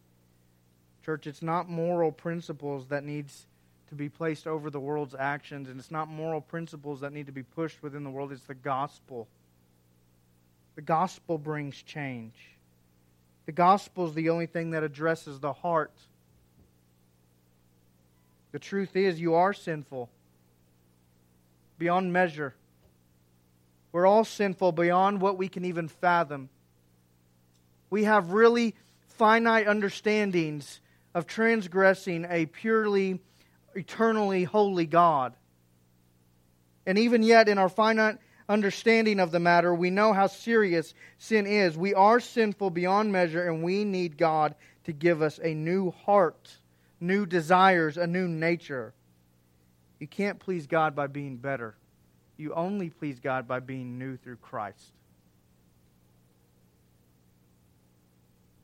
Church, 1.04 1.28
it's 1.28 1.42
not 1.42 1.70
moral 1.70 2.12
principles 2.12 2.88
that 2.88 3.04
needs 3.04 3.48
to 3.90 3.96
be 3.96 4.10
placed 4.10 4.48
over 4.48 4.70
the 4.70 4.80
world's 4.80 5.16
actions, 5.16 5.70
and 5.70 5.80
it's 5.80 5.92
not 5.92 6.08
moral 6.08 6.42
principles 6.42 7.02
that 7.02 7.14
need 7.14 7.28
to 7.28 7.32
be 7.32 7.44
pushed 7.44 7.84
within 7.84 8.04
the 8.04 8.10
world. 8.10 8.32
It's 8.32 8.44
the 8.44 8.56
gospel. 8.56 9.28
The 10.76 10.82
gospel 10.82 11.38
brings 11.38 11.82
change. 11.82 12.34
The 13.46 13.52
gospel 13.52 14.08
is 14.08 14.14
the 14.14 14.30
only 14.30 14.48
thing 14.48 14.72
that 14.72 14.84
addresses 14.84 15.40
the 15.40 15.54
heart. 15.54 15.94
The 18.52 18.60
truth 18.60 18.96
is, 18.96 19.20
you 19.20 19.36
are 19.36 19.54
sinful 19.54 20.10
beyond 21.78 22.12
measure. 22.12 22.56
We're 23.92 24.08
all 24.08 24.26
sinful 24.26 24.72
beyond 24.72 25.22
what 25.22 25.38
we 25.38 25.48
can 25.48 25.64
even 25.66 25.88
fathom. 25.88 26.50
We 27.90 28.06
have 28.06 28.32
really 28.32 28.76
finite 29.08 29.68
understandings 29.68 30.82
of 31.14 31.28
transgressing 31.28 32.26
a 32.30 32.46
purely, 32.46 33.22
eternally 33.76 34.44
holy 34.44 34.86
God. 34.86 35.34
And 36.86 36.98
even 36.98 37.24
yet, 37.24 37.50
in 37.50 37.58
our 37.58 37.70
finite 37.70 38.18
understanding 38.48 39.20
of 39.20 39.32
the 39.32 39.40
matter, 39.40 39.74
we 39.74 39.90
know 39.90 40.14
how 40.14 40.28
serious 40.28 40.94
sin 41.18 41.48
is. 41.48 41.78
We 41.78 41.94
are 41.94 42.20
sinful 42.20 42.70
beyond 42.70 43.12
measure, 43.12 43.48
and 43.48 43.64
we 43.64 43.84
need 43.84 44.18
God 44.18 44.56
to 44.86 44.94
give 44.94 45.22
us 45.22 45.40
a 45.42 45.54
new 45.54 45.92
heart, 45.92 46.56
new 47.00 47.26
desires, 47.26 47.98
a 47.98 48.08
new 48.08 48.28
nature. 48.28 48.94
You 50.00 50.08
can't 50.08 50.40
please 50.40 50.68
God 50.68 50.96
by 50.96 51.08
being 51.08 51.38
better. 51.38 51.76
You 52.38 52.54
only 52.54 52.90
please 52.90 53.20
God 53.20 53.48
by 53.48 53.62
being 53.62 53.98
new 53.98 54.18
through 54.18 54.38
Christ. 54.38 54.92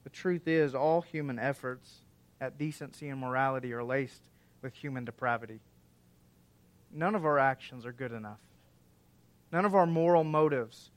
The 0.03 0.09
truth 0.09 0.47
is, 0.47 0.75
all 0.75 1.01
human 1.01 1.39
efforts 1.39 1.89
at 2.39 2.57
decency 2.57 3.09
and 3.09 3.19
morality 3.19 3.73
are 3.73 3.83
laced 3.83 4.21
with 4.61 4.73
human 4.73 5.05
depravity. 5.05 5.59
None 6.93 7.15
of 7.15 7.25
our 7.25 7.39
actions 7.39 7.85
are 7.85 7.93
good 7.93 8.11
enough. 8.11 8.39
None 9.51 9.65
of 9.65 9.75
our 9.75 9.85
moral 9.85 10.23
motives, 10.23 10.91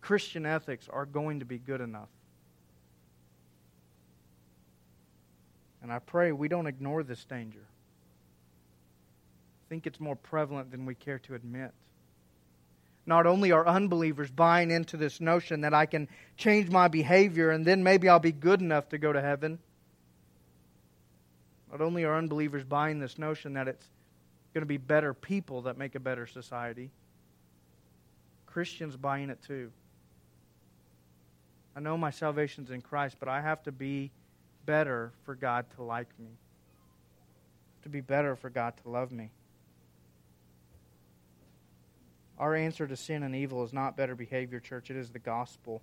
Christian 0.00 0.46
ethics, 0.46 0.88
are 0.92 1.06
going 1.06 1.40
to 1.40 1.44
be 1.44 1.58
good 1.58 1.80
enough. 1.80 2.08
And 5.82 5.92
I 5.92 5.98
pray 6.00 6.32
we 6.32 6.48
don't 6.48 6.66
ignore 6.66 7.02
this 7.02 7.24
danger. 7.24 7.64
I 9.66 9.68
think 9.68 9.86
it's 9.86 10.00
more 10.00 10.16
prevalent 10.16 10.70
than 10.70 10.86
we 10.86 10.94
care 10.94 11.18
to 11.20 11.34
admit. 11.34 11.72
Not 13.06 13.26
only 13.26 13.52
are 13.52 13.66
unbelievers 13.66 14.30
buying 14.30 14.70
into 14.70 14.96
this 14.96 15.20
notion 15.20 15.62
that 15.62 15.72
I 15.72 15.86
can 15.86 16.08
change 16.36 16.68
my 16.68 16.88
behavior 16.88 17.50
and 17.50 17.64
then 17.64 17.82
maybe 17.82 18.08
I'll 18.08 18.18
be 18.18 18.32
good 18.32 18.60
enough 18.60 18.88
to 18.90 18.98
go 18.98 19.12
to 19.12 19.20
heaven. 19.20 19.58
Not 21.70 21.80
only 21.80 22.04
are 22.04 22.16
unbelievers 22.16 22.64
buying 22.64 22.98
this 22.98 23.18
notion 23.18 23.54
that 23.54 23.68
it's 23.68 23.84
going 24.54 24.62
to 24.62 24.66
be 24.66 24.78
better 24.78 25.12
people 25.12 25.62
that 25.62 25.76
make 25.76 25.94
a 25.94 26.00
better 26.00 26.26
society, 26.26 26.90
Christians 28.46 28.96
buying 28.96 29.30
it 29.30 29.42
too. 29.42 29.70
I 31.76 31.80
know 31.80 31.96
my 31.96 32.10
salvation's 32.10 32.70
in 32.70 32.80
Christ, 32.80 33.16
but 33.20 33.28
I 33.28 33.40
have 33.40 33.62
to 33.64 33.72
be 33.72 34.10
better 34.66 35.12
for 35.24 35.34
God 35.34 35.66
to 35.76 35.82
like 35.82 36.08
me, 36.18 36.30
to 37.82 37.88
be 37.88 38.00
better 38.00 38.34
for 38.34 38.50
God 38.50 38.74
to 38.82 38.90
love 38.90 39.12
me. 39.12 39.30
Our 42.38 42.54
answer 42.54 42.86
to 42.86 42.96
sin 42.96 43.22
and 43.22 43.34
evil 43.34 43.64
is 43.64 43.72
not 43.72 43.96
better 43.96 44.14
behavior, 44.14 44.60
church. 44.60 44.90
It 44.90 44.96
is 44.96 45.10
the 45.10 45.18
gospel. 45.18 45.82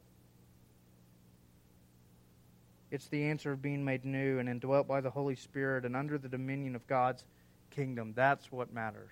It's 2.91 3.07
the 3.07 3.23
answer 3.23 3.51
of 3.51 3.61
being 3.61 3.83
made 3.83 4.05
new 4.05 4.39
and 4.39 4.47
indwelt 4.47 4.87
by 4.87 5.01
the 5.01 5.09
Holy 5.09 5.35
Spirit 5.35 5.85
and 5.85 5.95
under 5.95 6.17
the 6.17 6.29
dominion 6.29 6.75
of 6.75 6.87
God's 6.87 7.23
kingdom. 7.71 8.13
That's 8.15 8.51
what 8.51 8.73
matters. 8.73 9.11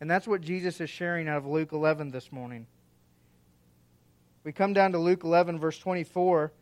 And 0.00 0.10
that's 0.10 0.26
what 0.26 0.40
Jesus 0.40 0.80
is 0.80 0.90
sharing 0.90 1.28
out 1.28 1.38
of 1.38 1.46
Luke 1.46 1.72
11 1.72 2.10
this 2.10 2.32
morning. 2.32 2.66
We 4.44 4.52
come 4.52 4.72
down 4.72 4.92
to 4.92 4.98
Luke 4.98 5.24
11, 5.24 5.58
verse 5.58 5.78
24. 5.78 6.52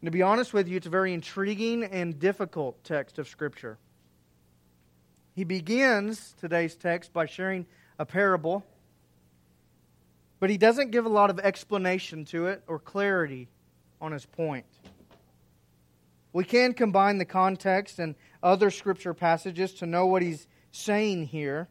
And 0.00 0.06
to 0.06 0.10
be 0.10 0.22
honest 0.22 0.52
with 0.52 0.68
you, 0.68 0.76
it's 0.76 0.86
a 0.86 0.90
very 0.90 1.12
intriguing 1.12 1.84
and 1.84 2.18
difficult 2.18 2.82
text 2.84 3.18
of 3.18 3.28
Scripture. 3.28 3.78
He 5.34 5.44
begins 5.44 6.34
today's 6.40 6.76
text 6.76 7.12
by 7.12 7.26
sharing 7.26 7.66
a 7.98 8.06
parable, 8.06 8.64
but 10.40 10.48
he 10.48 10.58
doesn't 10.58 10.90
give 10.90 11.06
a 11.06 11.10
lot 11.10 11.30
of 11.30 11.38
explanation 11.38 12.24
to 12.26 12.46
it 12.46 12.62
or 12.66 12.78
clarity 12.78 13.48
on 14.00 14.12
his 14.12 14.26
point. 14.26 14.66
We 16.32 16.44
can 16.44 16.74
combine 16.74 17.18
the 17.18 17.24
context 17.24 17.98
and 17.98 18.14
other 18.42 18.70
scripture 18.70 19.14
passages 19.14 19.74
to 19.74 19.86
know 19.86 20.06
what 20.06 20.22
he's 20.22 20.46
saying 20.72 21.26
here, 21.26 21.68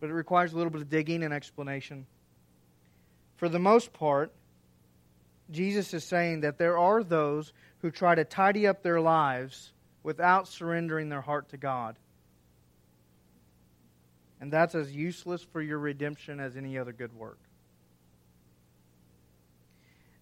but 0.00 0.10
it 0.10 0.12
requires 0.12 0.52
a 0.52 0.56
little 0.56 0.70
bit 0.70 0.82
of 0.82 0.90
digging 0.90 1.22
and 1.22 1.32
explanation. 1.32 2.06
For 3.36 3.48
the 3.48 3.58
most 3.58 3.92
part, 3.92 4.32
Jesus 5.50 5.94
is 5.94 6.04
saying 6.04 6.40
that 6.42 6.58
there 6.58 6.76
are 6.78 7.02
those 7.02 7.52
who 7.78 7.90
try 7.90 8.14
to 8.14 8.24
tidy 8.24 8.66
up 8.66 8.82
their 8.82 9.00
lives 9.00 9.72
without 10.02 10.46
surrendering 10.46 11.08
their 11.08 11.20
heart 11.20 11.48
to 11.50 11.56
God. 11.56 11.96
And 14.40 14.52
that's 14.52 14.74
as 14.74 14.94
useless 14.94 15.42
for 15.42 15.62
your 15.62 15.78
redemption 15.78 16.40
as 16.40 16.56
any 16.56 16.76
other 16.76 16.92
good 16.92 17.14
work. 17.14 17.38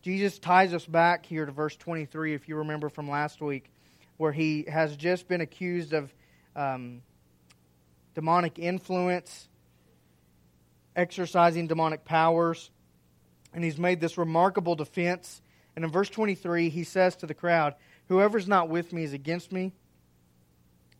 Jesus 0.03 0.39
ties 0.39 0.73
us 0.73 0.87
back 0.87 1.27
here 1.27 1.45
to 1.45 1.53
verse 1.53 1.77
23, 1.77 2.35
if 2.35 2.49
you 2.49 2.57
remember 2.57 2.89
from 2.89 3.11
last 3.11 3.43
week, 3.43 3.71
where 4.17 4.33
he 4.33 4.65
has 4.67 4.97
just 4.97 5.29
been 5.29 5.43
accused 5.43 5.93
of 5.93 6.13
um, 6.57 7.03
demonic 8.15 8.59
influence, 8.59 9.49
exercising 10.97 11.67
demonic 11.67 12.05
powers, 12.05 12.71
and 13.53 13.63
he's 13.63 13.79
made 13.79 14.01
this 14.01 14.17
remarkable 14.17 14.75
defense. 14.75 15.43
And 15.77 15.85
in 15.85 15.91
verse 15.91 16.09
23, 16.09 16.71
he 16.71 16.85
says 16.85 17.17
to 17.17 17.27
the 17.27 17.35
crowd, 17.35 17.75
Whoever's 18.09 18.49
not 18.49 18.71
with 18.71 18.93
me 18.93 19.05
is 19.05 19.13
against 19.13 19.53
me, 19.53 19.73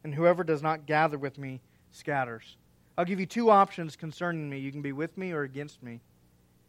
and 0.05 0.15
whoever 0.15 0.45
does 0.45 0.63
not 0.63 0.87
gather 0.87 1.19
with 1.19 1.39
me 1.39 1.61
scatters. 1.91 2.57
I'll 2.99 3.07
give 3.07 3.19
you 3.19 3.27
two 3.27 3.51
options 3.51 3.97
concerning 3.97 4.49
me. 4.51 4.59
You 4.59 4.71
can 4.71 4.83
be 4.83 4.93
with 4.93 5.17
me 5.17 5.33
or 5.33 5.43
against 5.43 5.83
me, 5.83 6.03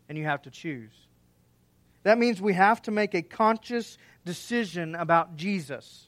and 0.08 0.17
you 0.17 0.24
have 0.24 0.44
to 0.44 0.50
choose. 0.50 0.94
That 2.03 2.17
means 2.17 2.41
we 2.41 2.53
have 2.53 2.81
to 2.83 2.91
make 2.91 3.13
a 3.13 3.21
conscious 3.21 3.97
decision 4.25 4.95
about 4.95 5.35
Jesus. 5.35 6.07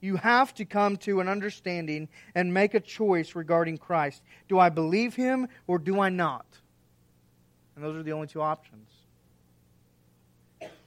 You 0.00 0.16
have 0.16 0.54
to 0.54 0.64
come 0.64 0.96
to 0.98 1.20
an 1.20 1.28
understanding 1.28 2.08
and 2.34 2.52
make 2.52 2.74
a 2.74 2.80
choice 2.80 3.34
regarding 3.34 3.78
Christ. 3.78 4.22
Do 4.48 4.58
I 4.58 4.68
believe 4.68 5.14
him 5.14 5.48
or 5.66 5.78
do 5.78 6.00
I 6.00 6.10
not? 6.10 6.46
And 7.74 7.84
those 7.84 7.96
are 7.96 8.02
the 8.02 8.12
only 8.12 8.26
two 8.26 8.42
options. 8.42 8.88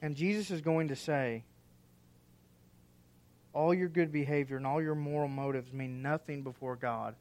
And 0.00 0.16
Jesus 0.16 0.50
is 0.50 0.60
going 0.60 0.88
to 0.88 0.96
say, 0.96 1.44
all 3.52 3.74
your 3.74 3.88
good 3.88 4.12
behavior 4.12 4.56
and 4.56 4.66
all 4.66 4.80
your 4.80 4.94
moral 4.94 5.28
motives 5.28 5.72
mean 5.72 6.02
nothing 6.02 6.42
before 6.42 6.76
God 6.76 7.14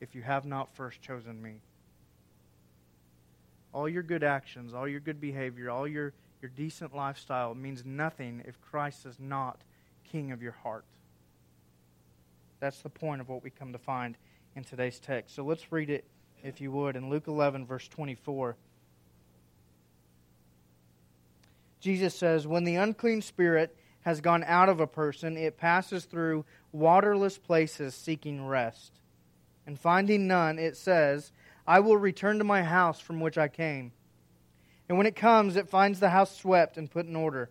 if 0.00 0.14
you 0.14 0.22
have 0.22 0.44
not 0.44 0.74
first 0.74 1.00
chosen 1.00 1.40
me. 1.40 1.62
All 3.72 3.88
your 3.88 4.02
good 4.02 4.22
actions, 4.22 4.74
all 4.74 4.86
your 4.86 5.00
good 5.00 5.20
behavior, 5.20 5.70
all 5.70 5.88
your, 5.88 6.12
your 6.40 6.50
decent 6.54 6.94
lifestyle 6.94 7.54
means 7.54 7.84
nothing 7.84 8.42
if 8.46 8.60
Christ 8.60 9.06
is 9.06 9.16
not 9.18 9.60
king 10.10 10.30
of 10.32 10.42
your 10.42 10.52
heart. 10.52 10.84
That's 12.60 12.82
the 12.82 12.90
point 12.90 13.20
of 13.20 13.28
what 13.28 13.42
we 13.42 13.50
come 13.50 13.72
to 13.72 13.78
find 13.78 14.16
in 14.54 14.64
today's 14.64 15.00
text. 15.00 15.34
So 15.34 15.42
let's 15.42 15.72
read 15.72 15.90
it, 15.90 16.04
if 16.44 16.60
you 16.60 16.70
would, 16.70 16.96
in 16.96 17.08
Luke 17.08 17.26
11, 17.26 17.66
verse 17.66 17.88
24. 17.88 18.56
Jesus 21.80 22.14
says, 22.14 22.46
When 22.46 22.64
the 22.64 22.76
unclean 22.76 23.22
spirit 23.22 23.76
has 24.02 24.20
gone 24.20 24.44
out 24.46 24.68
of 24.68 24.80
a 24.80 24.86
person, 24.86 25.36
it 25.36 25.56
passes 25.56 26.04
through 26.04 26.44
waterless 26.70 27.38
places 27.38 27.94
seeking 27.94 28.46
rest 28.46 28.92
and 29.66 29.78
finding 29.78 30.26
none, 30.26 30.58
it 30.58 30.76
says, 30.76 31.32
I 31.66 31.80
will 31.80 31.96
return 31.96 32.38
to 32.38 32.44
my 32.44 32.62
house 32.62 33.00
from 33.00 33.20
which 33.20 33.38
I 33.38 33.48
came. 33.48 33.92
And 34.88 34.98
when 34.98 35.06
it 35.06 35.16
comes, 35.16 35.56
it 35.56 35.68
finds 35.68 36.00
the 36.00 36.10
house 36.10 36.36
swept 36.36 36.76
and 36.76 36.90
put 36.90 37.06
in 37.06 37.16
order. 37.16 37.50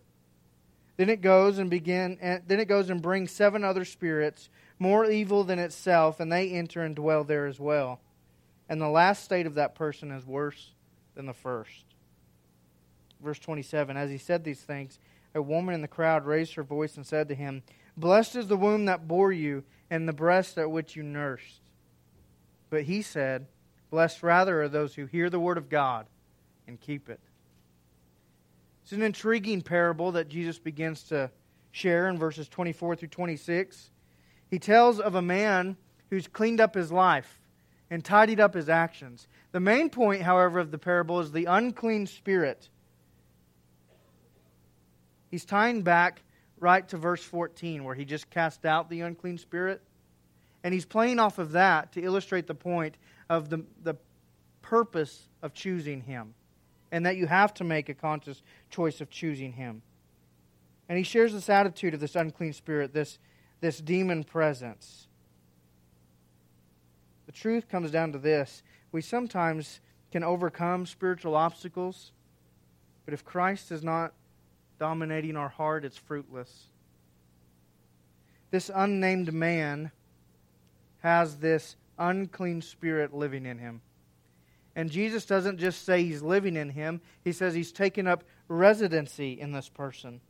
Then 0.98 1.10
it 1.10 1.22
goes 1.22 1.58
and 1.58 1.70
begin 1.70 2.18
and 2.22 2.44
then 2.46 2.60
it 2.60 2.68
goes 2.68 2.90
and 2.90 3.02
brings 3.02 3.32
seven 3.32 3.64
other 3.64 3.86
spirits 3.86 4.50
more 4.78 5.10
evil 5.10 5.44
than 5.44 5.60
itself, 5.60 6.20
and 6.20 6.32
they 6.32 6.50
enter 6.50 6.82
and 6.82 6.96
dwell 6.96 7.24
there 7.24 7.46
as 7.46 7.60
well. 7.60 8.02
And 8.68 8.82
the 8.82 8.90
last 8.90 9.24
state 9.24 9.46
of 9.46 9.56
that 9.56 9.76
person 9.76 10.12
is 10.12 10.26
worse 10.26 10.74
than 11.16 11.26
the 11.26 11.34
first. 11.34 11.86
Verse 13.24 13.40
27 13.40 13.96
As 13.96 14.10
he 14.10 14.18
said 14.18 14.44
these 14.44 14.62
things, 14.62 15.00
a 15.36 15.42
woman 15.42 15.76
in 15.76 15.82
the 15.82 15.88
crowd 15.88 16.26
raised 16.26 16.56
her 16.56 16.64
voice 16.64 16.98
and 16.98 17.06
said 17.06 17.28
to 17.30 17.36
him, 17.36 17.64
Blessed 17.96 18.36
is 18.36 18.48
the 18.48 18.58
womb 18.58 18.86
that 18.86 19.08
bore 19.08 19.32
you, 19.32 19.64
and 19.90 20.08
the 20.08 20.14
breast 20.14 20.58
at 20.58 20.72
which 20.72 20.96
you 20.96 21.04
nursed. 21.04 21.62
But 22.70 22.84
he 22.84 23.02
said, 23.02 23.48
Blessed 23.92 24.24
rather 24.24 24.64
are 24.64 24.70
those 24.70 24.96
who 24.96 25.06
hear 25.06 25.30
the 25.30 25.40
word 25.40 25.58
of 25.58 25.70
God 25.70 26.08
and 26.66 26.80
keep 26.80 27.10
it. 27.10 27.20
It's 28.84 28.94
an 28.94 29.04
intriguing 29.04 29.62
parable 29.62 30.14
that 30.14 30.30
Jesus 30.30 30.58
begins 30.58 31.04
to 31.04 31.30
share 31.72 32.10
in 32.10 32.18
verses 32.18 32.48
24 32.48 32.96
through 32.96 33.10
26. 33.10 33.92
He 34.50 34.60
tells 34.60 35.00
of 35.00 35.16
a 35.16 35.22
man 35.22 35.78
who's 36.10 36.28
cleaned 36.28 36.60
up 36.60 36.74
his 36.74 36.92
life 36.92 37.40
and 37.90 38.04
tidied 38.04 38.40
up 38.40 38.54
his 38.54 38.70
actions. 38.70 39.28
The 39.52 39.60
main 39.60 39.90
point, 39.90 40.22
however, 40.22 40.60
of 40.60 40.72
the 40.72 40.78
parable 40.78 41.20
is 41.20 41.32
the 41.32 41.46
unclean 41.46 42.08
spirit. 42.08 42.70
He's 45.30 45.46
tying 45.46 45.82
back 45.82 46.22
right 46.60 46.88
to 46.90 46.98
verse 46.98 47.24
14, 47.24 47.84
where 47.84 47.96
he 47.96 48.06
just 48.06 48.30
cast 48.30 48.66
out 48.66 48.90
the 48.90 49.02
unclean 49.02 49.38
spirit. 49.38 49.82
And 50.64 50.74
he's 50.74 50.86
playing 50.86 51.20
off 51.20 51.40
of 51.40 51.54
that 51.54 51.94
to 51.94 52.04
illustrate 52.04 52.48
the 52.48 52.56
point 52.56 52.96
of 53.32 53.50
the, 53.50 53.64
the 53.82 53.96
purpose 54.62 55.30
of 55.42 55.54
choosing 55.54 56.02
him 56.02 56.34
and 56.92 57.06
that 57.06 57.16
you 57.16 57.28
have 57.28 57.54
to 57.54 57.64
make 57.64 57.88
a 57.88 57.94
conscious 57.94 58.44
choice 58.70 59.00
of 59.00 59.10
choosing 59.10 59.54
him. 59.54 59.82
And 60.90 60.98
he 60.98 61.04
shares 61.06 61.32
this 61.32 61.50
attitude 61.50 61.94
of 61.94 62.02
this 62.02 62.18
unclean 62.18 62.52
spirit, 62.52 62.94
this, 62.94 63.20
this 63.62 63.80
demon 63.80 64.26
presence. 64.26 65.08
The 67.26 67.32
truth 67.32 67.70
comes 67.70 67.90
down 67.90 68.12
to 68.12 68.20
this 68.20 68.64
we 68.92 69.02
sometimes 69.02 69.80
can 70.12 70.26
overcome 70.26 70.86
spiritual 70.86 71.34
obstacles, 71.34 72.12
but 73.06 73.14
if 73.14 73.24
Christ 73.24 73.72
is 73.72 73.82
not 73.82 74.12
dominating 74.78 75.38
our 75.38 75.48
heart, 75.48 75.86
it's 75.86 75.96
fruitless. 75.96 76.66
This 78.50 78.70
unnamed 78.76 79.32
man 79.32 79.92
has 81.02 81.38
this 81.38 81.78
unclean 82.10 82.62
spirit 82.62 83.14
living 83.14 83.46
in 83.46 83.58
him. 83.58 83.82
And 84.76 84.90
Jesus 84.90 85.26
doesn't 85.26 85.60
just 85.60 85.86
say 85.86 86.04
he's 86.04 86.22
living 86.22 86.56
in 86.56 86.70
him, 86.70 87.02
he 87.24 87.32
says 87.34 87.54
he's 87.54 87.72
taken 87.72 88.08
up 88.08 88.24
residency 88.48 89.40
in 89.40 89.52
this 89.52 89.70
person. 89.70 90.22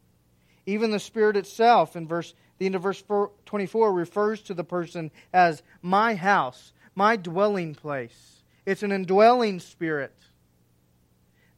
Even 0.65 0.91
the 0.91 0.99
Spirit 0.99 1.37
itself, 1.37 1.95
in 1.95 2.07
verse, 2.07 2.33
the 2.59 2.65
end 2.65 2.75
of 2.75 2.83
verse 2.83 3.03
24, 3.45 3.91
refers 3.91 4.41
to 4.43 4.53
the 4.53 4.63
person 4.63 5.11
as 5.33 5.63
my 5.81 6.15
house, 6.15 6.73
my 6.95 7.15
dwelling 7.15 7.73
place. 7.73 8.43
It's 8.65 8.83
an 8.83 8.91
indwelling 8.91 9.59
spirit. 9.59 10.13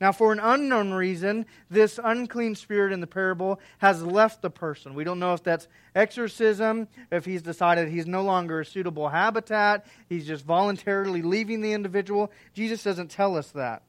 Now, 0.04 0.12
for 0.12 0.34
an 0.34 0.40
unknown 0.42 0.92
reason, 0.92 1.46
this 1.70 1.98
unclean 2.04 2.56
spirit 2.56 2.92
in 2.92 3.00
the 3.00 3.08
parable 3.08 3.62
has 3.78 4.04
left 4.04 4.42
the 4.42 4.50
person. 4.50 4.96
We 4.96 5.06
don't 5.06 5.18
know 5.18 5.34
if 5.34 5.44
that's 5.44 5.70
exorcism, 5.96 6.90
if 7.10 7.24
he's 7.24 7.42
decided 7.42 7.88
he's 7.88 8.06
no 8.06 8.22
longer 8.22 8.60
a 8.60 8.66
suitable 8.66 9.08
habitat, 9.08 9.86
he's 10.10 10.28
just 10.28 10.44
voluntarily 10.44 11.22
leaving 11.22 11.62
the 11.62 11.72
individual. 11.72 12.34
Jesus 12.54 12.84
doesn't 12.84 13.12
tell 13.12 13.38
us 13.38 13.52
that. 13.52 13.84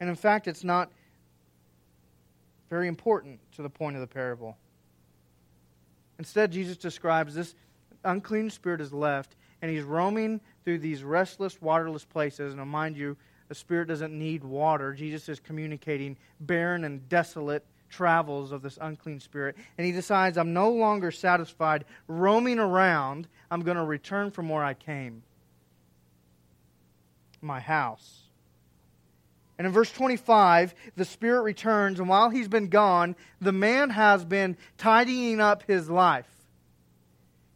And 0.00 0.08
in 0.08 0.16
fact, 0.16 0.48
it's 0.48 0.64
not 0.64 0.90
very 2.70 2.88
important 2.88 3.38
to 3.56 3.62
the 3.62 3.68
point 3.68 3.94
of 3.94 4.00
the 4.00 4.06
parable. 4.06 4.56
Instead, 6.18 6.50
Jesus 6.50 6.78
describes 6.78 7.34
this 7.34 7.54
unclean 8.06 8.48
spirit 8.48 8.80
is 8.80 8.90
left, 8.90 9.36
and 9.60 9.70
he's 9.70 9.84
roaming 9.84 10.40
through 10.64 10.78
these 10.78 11.04
restless, 11.04 11.60
waterless 11.60 12.06
places. 12.06 12.54
And 12.54 12.70
mind 12.70 12.96
you, 12.96 13.18
the 13.52 13.56
Spirit 13.56 13.88
doesn't 13.88 14.18
need 14.18 14.42
water. 14.44 14.94
Jesus 14.94 15.28
is 15.28 15.38
communicating 15.38 16.16
barren 16.40 16.84
and 16.84 17.06
desolate 17.10 17.62
travels 17.90 18.50
of 18.50 18.62
this 18.62 18.78
unclean 18.80 19.20
spirit. 19.20 19.56
And 19.76 19.86
he 19.86 19.92
decides, 19.92 20.38
I'm 20.38 20.54
no 20.54 20.70
longer 20.70 21.10
satisfied 21.10 21.84
roaming 22.08 22.58
around. 22.58 23.28
I'm 23.50 23.60
going 23.60 23.76
to 23.76 23.84
return 23.84 24.30
from 24.30 24.48
where 24.48 24.64
I 24.64 24.72
came 24.72 25.22
my 27.42 27.60
house. 27.60 28.22
And 29.58 29.66
in 29.66 29.72
verse 29.74 29.92
25, 29.92 30.74
the 30.96 31.04
Spirit 31.04 31.42
returns, 31.42 32.00
and 32.00 32.08
while 32.08 32.30
he's 32.30 32.48
been 32.48 32.68
gone, 32.68 33.16
the 33.42 33.52
man 33.52 33.90
has 33.90 34.24
been 34.24 34.56
tidying 34.78 35.42
up 35.42 35.64
his 35.66 35.90
life. 35.90 36.30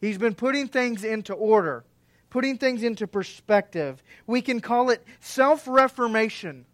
He's 0.03 0.19
been 0.19 0.35
putting 0.35 0.69
things 0.69 1.05
into 1.05 1.33
order 1.33 1.85
putting 2.31 2.59
things 2.59 2.83
into 2.83 3.07
perspective. 3.07 4.03
We 4.27 4.43
can 4.43 4.61
call 4.61 4.91
it 4.91 5.03
self 5.21 5.67
reformation. 5.67 6.67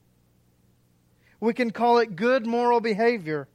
We 1.41 1.55
can 1.55 1.71
call 1.71 1.99
it 1.99 2.17
good 2.17 2.47
moral 2.47 2.81
behavior. 2.81 3.49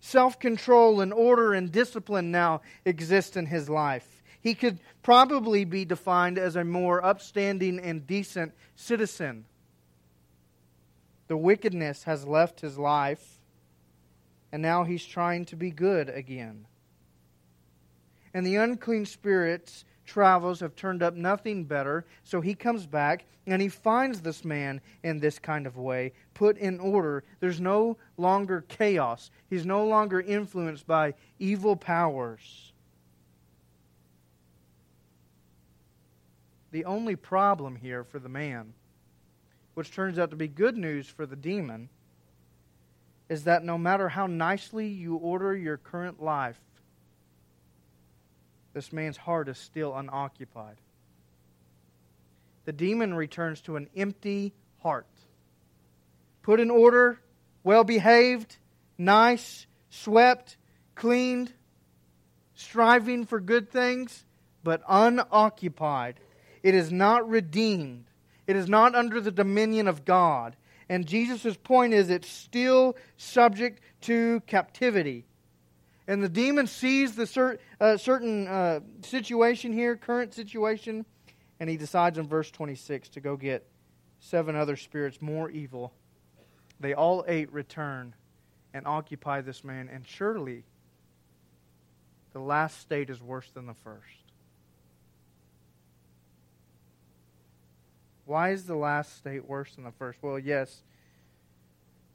Self 0.00 0.38
control 0.38 1.00
and 1.00 1.12
order 1.12 1.52
and 1.52 1.72
discipline 1.72 2.30
now 2.30 2.60
exist 2.84 3.36
in 3.36 3.46
his 3.46 3.68
life. 3.68 4.22
He 4.40 4.54
could 4.54 4.78
probably 5.02 5.64
be 5.64 5.84
defined 5.84 6.38
as 6.38 6.54
a 6.54 6.62
more 6.62 7.04
upstanding 7.04 7.80
and 7.80 8.06
decent 8.06 8.52
citizen. 8.76 9.44
The 11.26 11.36
wickedness 11.36 12.04
has 12.04 12.24
left 12.24 12.60
his 12.60 12.78
life, 12.78 13.40
and 14.52 14.62
now 14.62 14.84
he's 14.84 15.04
trying 15.04 15.46
to 15.46 15.56
be 15.56 15.72
good 15.72 16.08
again. 16.08 16.66
And 18.32 18.46
the 18.46 18.56
unclean 18.56 19.06
spirits 19.06 19.84
travels 20.06 20.60
have 20.60 20.74
turned 20.76 21.02
up 21.02 21.14
nothing 21.14 21.64
better. 21.64 22.06
So 22.24 22.40
he 22.40 22.54
comes 22.54 22.86
back 22.86 23.26
and 23.46 23.60
he 23.60 23.68
finds 23.68 24.20
this 24.20 24.44
man 24.44 24.80
in 25.02 25.18
this 25.18 25.38
kind 25.38 25.66
of 25.66 25.76
way, 25.76 26.12
put 26.34 26.56
in 26.58 26.80
order. 26.80 27.24
There's 27.40 27.60
no 27.60 27.96
longer 28.16 28.64
chaos, 28.68 29.30
he's 29.48 29.66
no 29.66 29.86
longer 29.86 30.20
influenced 30.20 30.86
by 30.86 31.14
evil 31.38 31.76
powers. 31.76 32.72
The 36.72 36.84
only 36.84 37.16
problem 37.16 37.76
here 37.76 38.04
for 38.04 38.18
the 38.18 38.28
man, 38.28 38.74
which 39.74 39.92
turns 39.92 40.18
out 40.18 40.30
to 40.30 40.36
be 40.36 40.48
good 40.48 40.76
news 40.76 41.08
for 41.08 41.24
the 41.24 41.36
demon, 41.36 41.88
is 43.28 43.44
that 43.44 43.64
no 43.64 43.78
matter 43.78 44.08
how 44.08 44.26
nicely 44.26 44.86
you 44.86 45.16
order 45.16 45.56
your 45.56 45.76
current 45.76 46.22
life, 46.22 46.60
this 48.76 48.92
man's 48.92 49.16
heart 49.16 49.48
is 49.48 49.56
still 49.56 49.96
unoccupied. 49.96 50.76
The 52.66 52.74
demon 52.74 53.14
returns 53.14 53.62
to 53.62 53.76
an 53.76 53.88
empty 53.96 54.52
heart. 54.82 55.06
Put 56.42 56.60
in 56.60 56.70
order, 56.70 57.18
well 57.64 57.84
behaved, 57.84 58.58
nice, 58.98 59.66
swept, 59.88 60.58
cleaned, 60.94 61.54
striving 62.54 63.24
for 63.24 63.40
good 63.40 63.70
things, 63.70 64.26
but 64.62 64.82
unoccupied. 64.86 66.20
It 66.62 66.74
is 66.74 66.92
not 66.92 67.26
redeemed. 67.26 68.04
It 68.46 68.56
is 68.56 68.68
not 68.68 68.94
under 68.94 69.22
the 69.22 69.32
dominion 69.32 69.88
of 69.88 70.04
God. 70.04 70.54
And 70.90 71.06
Jesus' 71.06 71.56
point 71.56 71.94
is 71.94 72.10
it's 72.10 72.28
still 72.28 72.94
subject 73.16 73.80
to 74.02 74.40
captivity. 74.46 75.24
And 76.08 76.22
the 76.22 76.28
demon 76.28 76.66
sees 76.66 77.16
the 77.16 77.24
cert, 77.24 77.58
uh, 77.80 77.96
certain 77.96 78.46
uh, 78.46 78.80
situation 79.02 79.72
here, 79.72 79.96
current 79.96 80.34
situation, 80.34 81.04
and 81.58 81.68
he 81.68 81.76
decides 81.76 82.16
in 82.16 82.28
verse 82.28 82.50
26 82.50 83.08
to 83.10 83.20
go 83.20 83.36
get 83.36 83.66
seven 84.20 84.54
other 84.54 84.76
spirits 84.76 85.20
more 85.20 85.50
evil. 85.50 85.92
They 86.78 86.94
all 86.94 87.24
eight 87.26 87.52
return 87.52 88.14
and 88.72 88.86
occupy 88.86 89.40
this 89.40 89.64
man, 89.64 89.88
and 89.92 90.06
surely 90.06 90.64
the 92.32 92.40
last 92.40 92.80
state 92.80 93.10
is 93.10 93.20
worse 93.20 93.50
than 93.50 93.66
the 93.66 93.74
first. 93.74 94.04
Why 98.26 98.50
is 98.50 98.64
the 98.64 98.76
last 98.76 99.16
state 99.16 99.48
worse 99.48 99.74
than 99.74 99.84
the 99.84 99.92
first? 99.92 100.18
Well, 100.20 100.38
yes, 100.38 100.82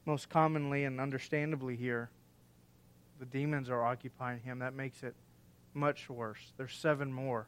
most 0.06 0.28
commonly 0.28 0.84
and 0.84 1.00
understandably 1.00 1.76
here 1.76 2.10
the 3.22 3.38
demons 3.38 3.70
are 3.70 3.84
occupying 3.84 4.40
him, 4.40 4.58
that 4.58 4.74
makes 4.74 5.04
it 5.04 5.14
much 5.74 6.10
worse. 6.10 6.40
There's 6.56 6.74
seven 6.74 7.12
more, 7.12 7.46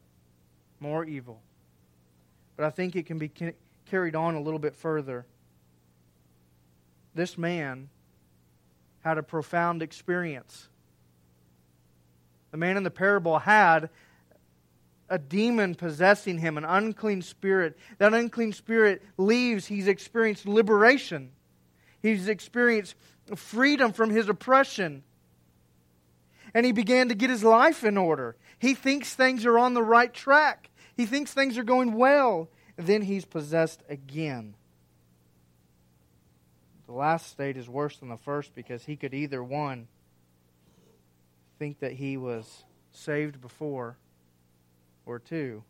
more 0.79 1.05
evil. 1.05 1.43
But 2.57 2.67
I 2.67 2.71
think 2.71 2.95
it 2.95 3.07
can 3.07 3.19
be 3.19 3.29
carried 3.91 4.15
on 4.15 4.37
a 4.37 4.41
little 4.41 4.61
bit 4.61 4.77
further. 4.77 5.27
This 7.13 7.37
man 7.37 7.89
had 9.01 9.19
a 9.19 9.23
profound 9.25 9.83
experience. 9.83 10.69
The 12.53 12.57
man 12.57 12.77
in 12.77 12.85
the 12.85 12.91
parable 12.93 13.41
had 13.41 13.91
a 15.09 15.19
demon 15.19 15.75
possessing 15.75 16.39
him, 16.39 16.57
an 16.57 16.65
unclean 16.65 17.21
spirit. 17.21 17.77
That 17.99 18.15
unclean 18.15 18.53
spirit 18.53 19.03
leaves, 19.17 19.67
he's 19.67 19.89
experienced 19.89 20.47
liberation. 20.47 21.33
He's 22.01 22.29
experienced 22.29 22.95
freedom 23.35 23.93
from 23.93 24.11
his 24.11 24.29
oppression 24.29 25.03
and 26.55 26.65
he 26.65 26.73
began 26.73 27.09
to 27.09 27.15
get 27.15 27.29
his 27.29 27.43
life 27.43 27.85
in 27.85 27.99
order. 27.99 28.37
He 28.59 28.75
thinks 28.75 29.13
things 29.13 29.45
are 29.45 29.59
on 29.59 29.75
the 29.75 29.83
right 29.83 30.15
track, 30.15 30.71
he 30.97 31.05
thinks 31.05 31.35
things 31.35 31.59
are 31.59 31.65
going 31.65 31.95
well. 31.95 32.49
Then 32.77 33.03
he's 33.03 33.25
possessed 33.25 33.83
again. 33.89 34.57
The 36.87 36.93
last 36.93 37.29
state 37.29 37.57
is 37.57 37.69
worse 37.69 37.99
than 37.99 38.09
the 38.09 38.17
first 38.17 38.53
because 38.55 38.85
he 38.85 38.97
could 38.97 39.15
either, 39.15 39.45
one, 39.45 39.87
think 41.59 41.79
that 41.79 41.93
he 41.93 42.17
was 42.17 42.65
saved 42.91 43.41
before, 43.41 43.97
or 45.07 45.21
two, 45.21 45.63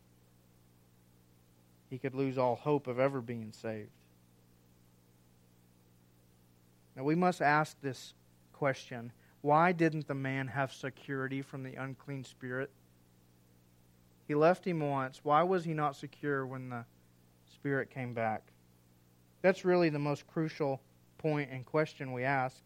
he 1.89 1.99
could 1.99 2.15
lose 2.15 2.37
all 2.37 2.55
hope 2.55 2.87
of 2.87 2.99
ever 2.99 3.21
being 3.21 3.51
saved. 3.51 3.89
Now 6.95 7.03
we 7.03 7.15
must 7.15 7.41
ask 7.41 7.79
this 7.81 8.13
question 8.51 9.11
why 9.45 9.71
didn't 9.73 10.07
the 10.07 10.15
man 10.15 10.47
have 10.47 10.73
security 10.73 11.43
from 11.43 11.61
the 11.61 11.75
unclean 11.75 12.23
spirit? 12.23 12.71
He 14.27 14.33
left 14.33 14.65
him 14.65 14.79
once. 14.79 15.19
Why 15.21 15.43
was 15.43 15.63
he 15.63 15.75
not 15.75 15.95
secure 15.95 16.47
when 16.47 16.69
the 16.69 16.83
spirit 17.53 17.91
came 17.91 18.15
back? 18.15 18.41
That's 19.43 19.63
really 19.63 19.89
the 19.89 19.99
most 19.99 20.25
crucial 20.25 20.81
point 21.19 21.51
and 21.51 21.63
question 21.63 22.11
we 22.11 22.23
ask. 22.23 22.57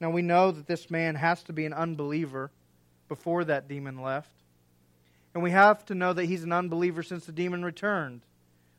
Now, 0.00 0.10
we 0.10 0.22
know 0.22 0.50
that 0.50 0.66
this 0.66 0.90
man 0.90 1.14
has 1.14 1.44
to 1.44 1.52
be 1.52 1.66
an 1.66 1.72
unbeliever 1.72 2.50
before 3.08 3.44
that 3.44 3.68
demon 3.68 4.02
left. 4.02 4.34
And 5.34 5.42
we 5.44 5.52
have 5.52 5.84
to 5.84 5.94
know 5.94 6.12
that 6.12 6.24
he's 6.24 6.42
an 6.42 6.52
unbeliever 6.52 7.04
since 7.04 7.26
the 7.26 7.32
demon 7.32 7.64
returned. 7.64 8.22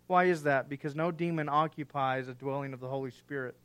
Why 0.08 0.26
is 0.26 0.44
that? 0.44 0.68
Because 0.68 0.94
no 0.94 1.10
demon 1.10 1.48
occupies 1.48 2.28
a 2.28 2.34
dwelling 2.34 2.74
of 2.74 2.82
the 2.82 2.90
Holy 2.90 3.12
Spirit. 3.12 3.56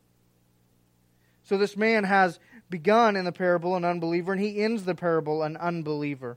So 1.48 1.56
this 1.56 1.78
man 1.78 2.04
has 2.04 2.38
begun 2.68 3.16
in 3.16 3.24
the 3.24 3.32
parable 3.32 3.74
an 3.74 3.82
unbeliever, 3.82 4.34
and 4.34 4.40
he 4.40 4.62
ends 4.62 4.84
the 4.84 4.94
parable 4.94 5.42
an 5.42 5.56
unbeliever. 5.56 6.36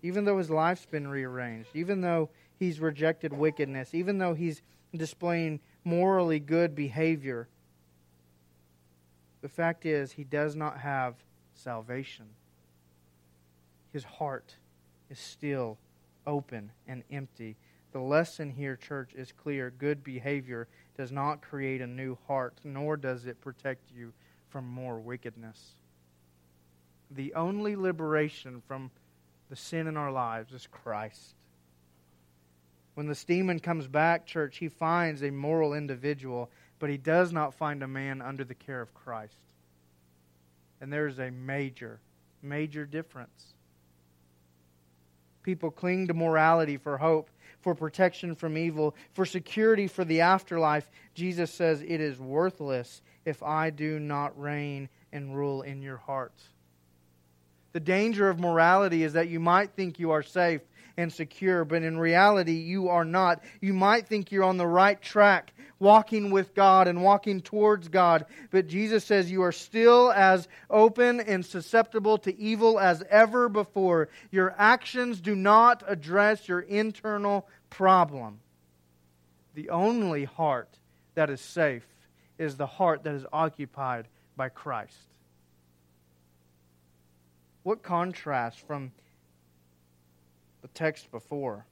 Even 0.00 0.24
though 0.24 0.38
his 0.38 0.48
life's 0.48 0.86
been 0.86 1.08
rearranged, 1.08 1.68
even 1.74 2.00
though 2.00 2.30
he's 2.58 2.80
rejected 2.80 3.34
wickedness, 3.34 3.92
even 3.92 4.16
though 4.16 4.32
he's 4.32 4.62
displaying 4.96 5.60
morally 5.84 6.40
good 6.40 6.74
behavior, 6.74 7.48
the 9.42 9.50
fact 9.50 9.84
is 9.84 10.12
he 10.12 10.24
does 10.24 10.56
not 10.56 10.78
have 10.78 11.16
salvation. 11.52 12.24
His 13.92 14.04
heart 14.04 14.56
is 15.10 15.18
still 15.18 15.76
open 16.26 16.72
and 16.88 17.02
empty. 17.12 17.56
The 17.92 18.00
lesson 18.00 18.50
here, 18.50 18.76
church, 18.76 19.12
is 19.14 19.32
clear. 19.32 19.72
Good 19.76 20.04
behavior 20.04 20.68
does 20.96 21.10
not 21.10 21.42
create 21.42 21.80
a 21.80 21.86
new 21.86 22.16
heart, 22.26 22.58
nor 22.62 22.96
does 22.96 23.26
it 23.26 23.40
protect 23.40 23.90
you 23.94 24.12
from 24.48 24.68
more 24.68 25.00
wickedness. 25.00 25.74
The 27.10 27.34
only 27.34 27.74
liberation 27.74 28.62
from 28.66 28.90
the 29.48 29.56
sin 29.56 29.88
in 29.88 29.96
our 29.96 30.12
lives 30.12 30.52
is 30.52 30.68
Christ. 30.70 31.34
When 32.94 33.06
the 33.06 33.24
demon 33.26 33.58
comes 33.58 33.86
back, 33.86 34.26
church, 34.26 34.58
he 34.58 34.68
finds 34.68 35.22
a 35.22 35.30
moral 35.30 35.74
individual, 35.74 36.50
but 36.78 36.90
he 36.90 36.96
does 36.96 37.32
not 37.32 37.54
find 37.54 37.82
a 37.82 37.88
man 37.88 38.22
under 38.22 38.44
the 38.44 38.54
care 38.54 38.80
of 38.80 38.94
Christ. 38.94 39.34
And 40.80 40.92
there 40.92 41.06
is 41.06 41.18
a 41.18 41.30
major, 41.30 42.00
major 42.42 42.86
difference. 42.86 43.54
People 45.42 45.70
cling 45.70 46.08
to 46.08 46.14
morality 46.14 46.76
for 46.76 46.98
hope, 46.98 47.30
for 47.60 47.74
protection 47.74 48.34
from 48.34 48.56
evil, 48.56 48.94
for 49.12 49.24
security 49.26 49.86
for 49.86 50.04
the 50.04 50.20
afterlife. 50.20 50.90
Jesus 51.14 51.50
says, 51.52 51.82
It 51.82 52.00
is 52.00 52.18
worthless 52.18 53.02
if 53.24 53.42
I 53.42 53.70
do 53.70 53.98
not 53.98 54.40
reign 54.40 54.88
and 55.12 55.36
rule 55.36 55.62
in 55.62 55.82
your 55.82 55.98
hearts. 55.98 56.44
The 57.72 57.80
danger 57.80 58.28
of 58.28 58.40
morality 58.40 59.04
is 59.04 59.12
that 59.12 59.28
you 59.28 59.38
might 59.38 59.70
think 59.72 59.98
you 59.98 60.10
are 60.10 60.22
safe 60.22 60.62
and 60.96 61.12
secure, 61.12 61.64
but 61.64 61.82
in 61.82 61.98
reality, 61.98 62.52
you 62.54 62.88
are 62.88 63.04
not. 63.04 63.42
You 63.60 63.72
might 63.74 64.06
think 64.06 64.30
you're 64.30 64.44
on 64.44 64.56
the 64.56 64.66
right 64.66 65.00
track, 65.00 65.52
walking 65.78 66.30
with 66.30 66.54
God 66.54 66.88
and 66.88 67.02
walking 67.02 67.40
towards 67.40 67.88
God, 67.88 68.26
but 68.50 68.68
Jesus 68.68 69.04
says 69.04 69.30
you 69.30 69.42
are 69.42 69.52
still 69.52 70.12
as 70.12 70.48
open 70.68 71.20
and 71.20 71.44
susceptible 71.44 72.18
to 72.18 72.38
evil 72.38 72.78
as 72.78 73.02
ever 73.08 73.48
before. 73.48 74.08
Your 74.30 74.54
actions 74.58 75.20
do 75.20 75.34
not 75.34 75.82
address 75.86 76.48
your 76.48 76.60
internal 76.60 77.48
problem. 77.70 78.40
The 79.54 79.70
only 79.70 80.24
heart 80.24 80.78
that 81.14 81.30
is 81.30 81.40
safe 81.40 81.86
is 82.38 82.56
the 82.56 82.66
heart 82.66 83.04
that 83.04 83.14
is 83.14 83.26
occupied 83.32 84.06
by 84.36 84.48
Christ. 84.48 84.96
What 87.62 87.82
contrast 87.82 88.60
from 88.66 88.92
the 90.62 90.68
text 90.68 91.10
before, 91.10 91.66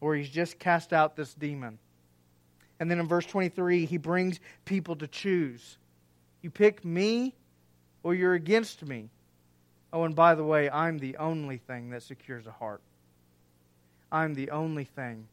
where 0.00 0.16
he's 0.16 0.28
just 0.28 0.58
cast 0.58 0.92
out 0.92 1.16
this 1.16 1.34
demon. 1.34 1.78
And 2.78 2.90
then 2.90 2.98
in 2.98 3.06
verse 3.06 3.26
23, 3.26 3.86
he 3.86 3.96
brings 3.96 4.40
people 4.64 4.96
to 4.96 5.06
choose. 5.06 5.78
You 6.42 6.50
pick 6.50 6.84
me 6.84 7.34
or 8.02 8.14
you're 8.14 8.34
against 8.34 8.84
me. 8.84 9.10
Oh, 9.92 10.04
and 10.04 10.14
by 10.14 10.34
the 10.34 10.44
way, 10.44 10.68
I'm 10.68 10.98
the 10.98 11.16
only 11.16 11.56
thing 11.56 11.90
that 11.90 12.02
secures 12.02 12.46
a 12.46 12.52
heart. 12.52 12.82
I'm 14.12 14.34
the 14.34 14.50
only 14.50 14.84
thing 14.84 15.26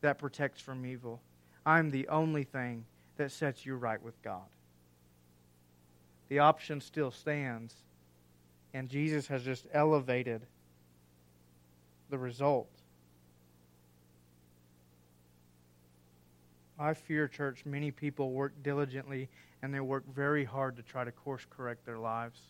that 0.00 0.18
protects 0.18 0.60
from 0.60 0.86
evil. 0.86 1.20
I'm 1.64 1.90
the 1.90 2.08
only 2.08 2.44
thing 2.44 2.84
that 3.16 3.32
sets 3.32 3.66
you 3.66 3.76
right 3.76 4.02
with 4.02 4.20
God. 4.22 4.46
The 6.28 6.40
option 6.40 6.80
still 6.80 7.10
stands, 7.10 7.74
and 8.74 8.88
Jesus 8.88 9.26
has 9.28 9.42
just 9.42 9.66
elevated 9.72 10.42
the 12.10 12.18
result. 12.18 12.70
I 16.78 16.92
fear, 16.94 17.26
church, 17.26 17.64
many 17.64 17.90
people 17.90 18.32
work 18.32 18.52
diligently 18.62 19.28
and 19.62 19.72
they 19.72 19.80
work 19.80 20.04
very 20.14 20.44
hard 20.44 20.76
to 20.76 20.82
try 20.82 21.04
to 21.04 21.12
course 21.12 21.46
correct 21.48 21.86
their 21.86 21.98
lives. 21.98 22.40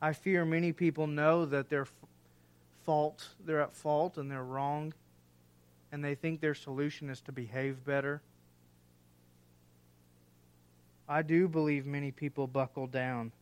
I 0.00 0.12
fear 0.12 0.44
many 0.44 0.72
people 0.72 1.06
know 1.06 1.44
that 1.46 1.68
they're 1.68 1.86
fault, 2.84 3.28
they're 3.44 3.60
at 3.60 3.72
fault 3.72 4.18
and 4.18 4.30
they're 4.30 4.44
wrong, 4.44 4.92
and 5.92 6.04
they 6.04 6.14
think 6.14 6.40
their 6.40 6.54
solution 6.54 7.08
is 7.08 7.20
to 7.22 7.32
behave 7.32 7.84
better. 7.84 8.20
I 11.08 11.22
do 11.22 11.48
believe 11.48 11.86
many 11.86 12.10
people 12.10 12.46
buckle 12.46 12.86
down 12.86 13.32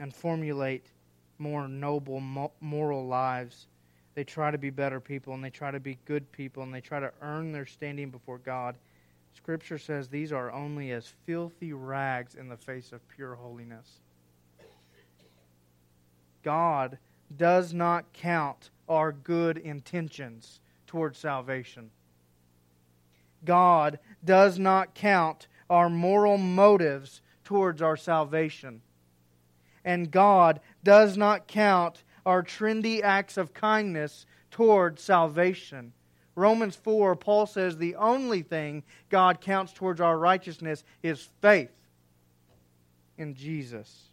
and 0.00 0.12
formulate 0.12 0.86
more 1.44 1.68
noble, 1.68 2.20
moral 2.62 3.06
lives. 3.06 3.66
They 4.14 4.24
try 4.24 4.50
to 4.50 4.56
be 4.56 4.70
better 4.70 4.98
people 4.98 5.34
and 5.34 5.44
they 5.44 5.50
try 5.50 5.70
to 5.70 5.78
be 5.78 5.98
good 6.06 6.32
people 6.32 6.62
and 6.62 6.72
they 6.72 6.80
try 6.80 7.00
to 7.00 7.12
earn 7.20 7.52
their 7.52 7.66
standing 7.66 8.08
before 8.08 8.38
God. 8.38 8.76
Scripture 9.36 9.76
says 9.76 10.08
these 10.08 10.32
are 10.32 10.50
only 10.50 10.90
as 10.92 11.12
filthy 11.26 11.74
rags 11.74 12.34
in 12.34 12.48
the 12.48 12.56
face 12.56 12.92
of 12.92 13.06
pure 13.10 13.34
holiness. 13.34 14.00
God 16.42 16.96
does 17.36 17.74
not 17.74 18.10
count 18.14 18.70
our 18.88 19.12
good 19.12 19.58
intentions 19.58 20.60
towards 20.86 21.18
salvation. 21.18 21.90
God 23.44 23.98
does 24.24 24.58
not 24.58 24.94
count 24.94 25.46
our 25.68 25.90
moral 25.90 26.38
motives 26.38 27.20
towards 27.44 27.82
our 27.82 27.98
salvation 27.98 28.80
and 29.84 30.10
God 30.10 30.60
does 30.84 31.16
not 31.16 31.48
count 31.48 32.04
our 32.24 32.42
trendy 32.42 33.02
acts 33.02 33.36
of 33.36 33.54
kindness 33.54 34.26
toward 34.50 35.00
salvation. 35.00 35.92
Romans 36.36 36.76
4, 36.76 37.16
Paul 37.16 37.46
says 37.46 37.76
the 37.76 37.96
only 37.96 38.42
thing 38.42 38.82
God 39.08 39.40
counts 39.40 39.72
towards 39.72 40.00
our 40.00 40.18
righteousness 40.18 40.84
is 41.02 41.28
faith 41.40 41.70
in 43.18 43.34
Jesus. 43.34 44.08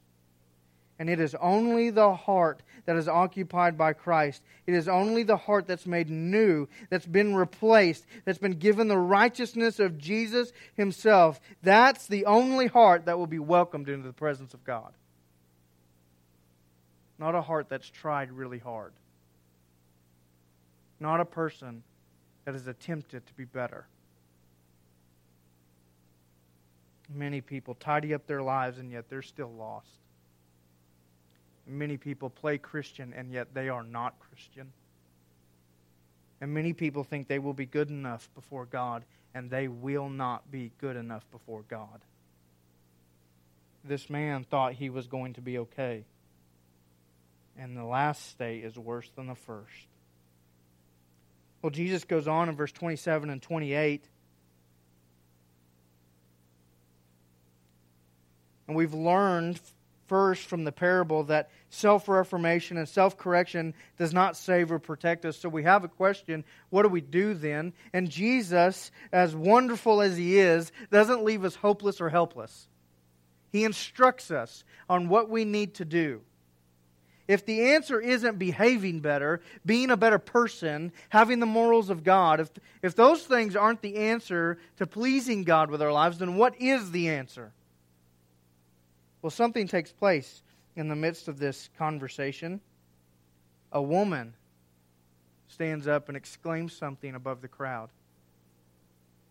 And 0.99 1.09
it 1.09 1.19
is 1.19 1.33
only 1.41 1.89
the 1.89 2.13
heart 2.13 2.61
that 2.85 2.95
is 2.95 3.07
occupied 3.07 3.75
by 3.75 3.93
Christ. 3.93 4.43
It 4.67 4.75
is 4.75 4.87
only 4.87 5.23
the 5.23 5.37
heart 5.37 5.65
that's 5.65 5.87
made 5.87 6.11
new, 6.11 6.67
that's 6.91 7.07
been 7.07 7.33
replaced, 7.33 8.05
that's 8.23 8.37
been 8.37 8.59
given 8.59 8.87
the 8.87 8.99
righteousness 8.99 9.79
of 9.79 9.97
Jesus 9.97 10.53
Himself. 10.75 11.39
That's 11.63 12.05
the 12.05 12.25
only 12.27 12.67
heart 12.67 13.05
that 13.05 13.17
will 13.17 13.25
be 13.25 13.39
welcomed 13.39 13.89
into 13.89 14.05
the 14.05 14.13
presence 14.13 14.53
of 14.53 14.63
God 14.63 14.93
not 17.21 17.35
a 17.35 17.41
heart 17.41 17.69
that's 17.69 17.87
tried 17.87 18.31
really 18.31 18.57
hard, 18.57 18.93
not 20.99 21.19
a 21.19 21.25
person 21.25 21.83
that 22.43 22.55
has 22.55 22.65
attempted 22.65 23.27
to 23.27 23.33
be 23.35 23.45
better. 23.45 23.85
Many 27.13 27.39
people 27.39 27.75
tidy 27.75 28.15
up 28.15 28.25
their 28.25 28.41
lives 28.41 28.79
and 28.79 28.91
yet 28.91 29.07
they're 29.07 29.21
still 29.21 29.51
lost. 29.51 29.99
Many 31.67 31.95
people 31.95 32.31
play 32.31 32.57
Christian 32.57 33.13
and 33.15 33.31
yet 33.31 33.53
they 33.53 33.69
are 33.69 33.83
not 33.83 34.15
Christian. 34.19 34.71
And 36.41 36.51
many 36.51 36.73
people 36.73 37.03
think 37.03 37.27
they 37.27 37.37
will 37.37 37.53
be 37.53 37.67
good 37.67 37.91
enough 37.91 38.29
before 38.33 38.65
God 38.65 39.03
and 39.35 39.47
they 39.47 39.67
will 39.67 40.09
not 40.09 40.49
be 40.49 40.71
good 40.79 40.95
enough 40.95 41.29
before 41.31 41.65
God. 41.69 42.01
This 43.83 44.09
man 44.09 44.43
thought 44.43 44.73
he 44.73 44.89
was 44.89 45.05
going 45.05 45.33
to 45.33 45.41
be 45.41 45.59
okay 45.59 46.03
and 47.57 47.75
the 47.77 47.83
last 47.83 48.29
state 48.29 48.63
is 48.63 48.77
worse 48.77 49.09
than 49.15 49.27
the 49.27 49.35
first. 49.35 49.87
Well, 51.61 51.69
Jesus 51.69 52.03
goes 52.05 52.27
on 52.27 52.49
in 52.49 52.55
verse 52.55 52.71
27 52.71 53.29
and 53.29 53.41
28. 53.41 54.03
And 58.67 58.75
we've 58.75 58.93
learned 58.93 59.59
first 60.07 60.47
from 60.47 60.63
the 60.63 60.71
parable 60.71 61.23
that 61.25 61.49
self 61.69 62.09
reformation 62.09 62.77
and 62.77 62.87
self 62.87 63.17
correction 63.17 63.73
does 63.97 64.13
not 64.13 64.35
save 64.35 64.71
or 64.71 64.79
protect 64.79 65.23
us. 65.25 65.37
So 65.37 65.49
we 65.49 65.63
have 65.63 65.83
a 65.83 65.87
question 65.87 66.43
what 66.69 66.83
do 66.83 66.89
we 66.89 67.01
do 67.01 67.33
then? 67.33 67.73
And 67.93 68.09
Jesus, 68.09 68.91
as 69.11 69.35
wonderful 69.35 70.01
as 70.01 70.17
he 70.17 70.39
is, 70.39 70.71
doesn't 70.89 71.23
leave 71.23 71.45
us 71.45 71.55
hopeless 71.55 72.01
or 72.01 72.09
helpless. 72.09 72.67
He 73.51 73.65
instructs 73.65 74.31
us 74.31 74.63
on 74.89 75.09
what 75.09 75.29
we 75.29 75.45
need 75.45 75.75
to 75.75 75.85
do. 75.85 76.21
If 77.31 77.45
the 77.45 77.61
answer 77.75 78.01
isn't 78.01 78.37
behaving 78.37 78.99
better, 78.99 79.39
being 79.65 79.89
a 79.89 79.95
better 79.95 80.19
person, 80.19 80.91
having 81.07 81.39
the 81.39 81.45
morals 81.45 81.89
of 81.89 82.03
God, 82.03 82.41
if, 82.41 82.49
if 82.81 82.93
those 82.93 83.23
things 83.23 83.55
aren't 83.55 83.81
the 83.81 83.95
answer 83.95 84.57
to 84.75 84.85
pleasing 84.85 85.45
God 85.45 85.71
with 85.71 85.81
our 85.81 85.93
lives, 85.93 86.17
then 86.17 86.35
what 86.35 86.59
is 86.59 86.91
the 86.91 87.07
answer? 87.07 87.53
Well, 89.21 89.29
something 89.29 89.65
takes 89.65 89.93
place 89.93 90.43
in 90.75 90.89
the 90.89 90.95
midst 90.97 91.29
of 91.29 91.39
this 91.39 91.69
conversation. 91.77 92.59
A 93.71 93.81
woman 93.81 94.33
stands 95.47 95.87
up 95.87 96.09
and 96.09 96.17
exclaims 96.17 96.73
something 96.73 97.15
above 97.15 97.41
the 97.41 97.47
crowd. 97.47 97.91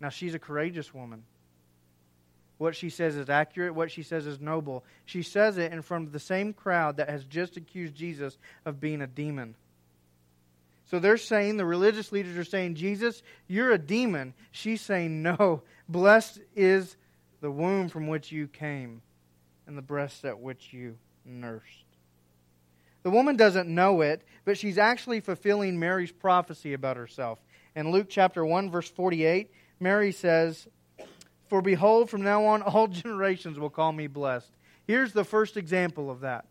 Now, 0.00 0.08
she's 0.08 0.32
a 0.32 0.38
courageous 0.38 0.94
woman. 0.94 1.24
What 2.60 2.76
she 2.76 2.90
says 2.90 3.16
is 3.16 3.30
accurate. 3.30 3.74
What 3.74 3.90
she 3.90 4.02
says 4.02 4.26
is 4.26 4.38
noble. 4.38 4.84
She 5.06 5.22
says 5.22 5.56
it 5.56 5.72
in 5.72 5.80
front 5.80 6.06
of 6.06 6.12
the 6.12 6.20
same 6.20 6.52
crowd 6.52 6.98
that 6.98 7.08
has 7.08 7.24
just 7.24 7.56
accused 7.56 7.94
Jesus 7.94 8.36
of 8.66 8.78
being 8.78 9.00
a 9.00 9.06
demon. 9.06 9.54
So 10.84 10.98
they're 10.98 11.16
saying, 11.16 11.56
the 11.56 11.64
religious 11.64 12.12
leaders 12.12 12.36
are 12.36 12.44
saying, 12.44 12.74
Jesus, 12.74 13.22
you're 13.48 13.70
a 13.70 13.78
demon. 13.78 14.34
She's 14.50 14.82
saying, 14.82 15.22
no. 15.22 15.62
Blessed 15.88 16.40
is 16.54 16.98
the 17.40 17.50
womb 17.50 17.88
from 17.88 18.08
which 18.08 18.30
you 18.30 18.46
came 18.46 19.00
and 19.66 19.74
the 19.78 19.80
breasts 19.80 20.22
at 20.26 20.38
which 20.38 20.70
you 20.70 20.98
nursed. 21.24 21.64
The 23.04 23.10
woman 23.10 23.36
doesn't 23.36 23.70
know 23.70 24.02
it, 24.02 24.20
but 24.44 24.58
she's 24.58 24.76
actually 24.76 25.20
fulfilling 25.20 25.78
Mary's 25.78 26.12
prophecy 26.12 26.74
about 26.74 26.98
herself. 26.98 27.38
In 27.74 27.90
Luke 27.90 28.08
chapter 28.10 28.44
1, 28.44 28.70
verse 28.70 28.90
48, 28.90 29.50
Mary 29.80 30.12
says, 30.12 30.68
For 31.50 31.60
behold, 31.60 32.08
from 32.08 32.22
now 32.22 32.44
on 32.46 32.62
all 32.62 32.86
generations 32.88 33.58
will 33.58 33.70
call 33.70 33.92
me 33.92 34.06
blessed. 34.06 34.50
Here's 34.86 35.12
the 35.12 35.24
first 35.24 35.56
example 35.56 36.10
of 36.10 36.20
that. 36.20 36.46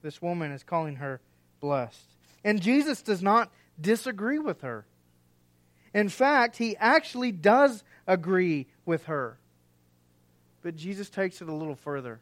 This 0.00 0.22
woman 0.22 0.52
is 0.52 0.62
calling 0.62 0.96
her 0.96 1.20
blessed. 1.60 2.06
And 2.44 2.62
Jesus 2.62 3.02
does 3.02 3.22
not 3.22 3.52
disagree 3.80 4.38
with 4.38 4.62
her. 4.62 4.86
In 5.92 6.08
fact, 6.08 6.56
he 6.56 6.76
actually 6.76 7.32
does 7.32 7.84
agree 8.06 8.66
with 8.86 9.04
her. 9.06 9.38
But 10.62 10.76
Jesus 10.76 11.10
takes 11.10 11.42
it 11.42 11.48
a 11.48 11.52
little 11.52 11.74
further. 11.74 12.20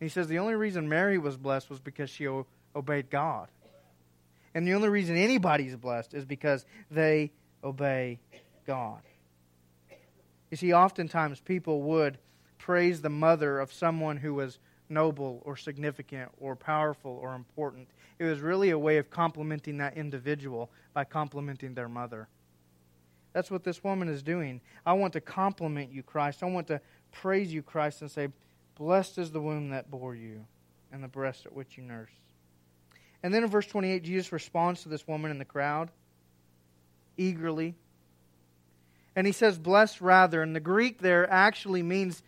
He 0.00 0.08
says 0.08 0.28
the 0.28 0.38
only 0.38 0.54
reason 0.54 0.88
Mary 0.88 1.18
was 1.18 1.36
blessed 1.36 1.68
was 1.68 1.80
because 1.80 2.10
she 2.10 2.26
o- 2.26 2.46
obeyed 2.74 3.10
God. 3.10 3.48
And 4.54 4.66
the 4.66 4.74
only 4.74 4.88
reason 4.88 5.16
anybody's 5.16 5.76
blessed 5.76 6.14
is 6.14 6.24
because 6.24 6.64
they 6.90 7.32
obey 7.64 8.20
God. 8.66 9.00
You 10.52 10.58
see, 10.58 10.74
oftentimes 10.74 11.40
people 11.40 11.80
would 11.80 12.18
praise 12.58 13.00
the 13.00 13.08
mother 13.08 13.58
of 13.58 13.72
someone 13.72 14.18
who 14.18 14.34
was 14.34 14.58
noble 14.90 15.40
or 15.46 15.56
significant 15.56 16.30
or 16.38 16.54
powerful 16.54 17.18
or 17.22 17.34
important. 17.34 17.88
It 18.18 18.24
was 18.24 18.40
really 18.40 18.68
a 18.68 18.78
way 18.78 18.98
of 18.98 19.08
complimenting 19.08 19.78
that 19.78 19.96
individual 19.96 20.70
by 20.92 21.04
complimenting 21.04 21.72
their 21.72 21.88
mother. 21.88 22.28
That's 23.32 23.50
what 23.50 23.64
this 23.64 23.82
woman 23.82 24.10
is 24.10 24.22
doing. 24.22 24.60
I 24.84 24.92
want 24.92 25.14
to 25.14 25.22
compliment 25.22 25.90
you, 25.90 26.02
Christ. 26.02 26.42
I 26.42 26.46
want 26.50 26.66
to 26.66 26.82
praise 27.12 27.50
you, 27.50 27.62
Christ, 27.62 28.02
and 28.02 28.10
say, 28.10 28.28
Blessed 28.74 29.16
is 29.16 29.30
the 29.30 29.40
womb 29.40 29.70
that 29.70 29.90
bore 29.90 30.14
you, 30.14 30.44
and 30.92 31.02
the 31.02 31.08
breast 31.08 31.46
at 31.46 31.54
which 31.54 31.78
you 31.78 31.82
nursed. 31.82 32.12
And 33.22 33.32
then 33.32 33.42
in 33.42 33.48
verse 33.48 33.66
28, 33.66 34.02
Jesus 34.02 34.32
responds 34.32 34.82
to 34.82 34.90
this 34.90 35.08
woman 35.08 35.30
in 35.30 35.38
the 35.38 35.46
crowd 35.46 35.90
eagerly. 37.16 37.74
And 39.14 39.26
he 39.26 39.32
says, 39.32 39.58
blessed 39.58 40.00
rather. 40.00 40.42
And 40.42 40.56
the 40.56 40.60
Greek 40.60 40.98
there 40.98 41.30
actually 41.30 41.82
means 41.82 42.22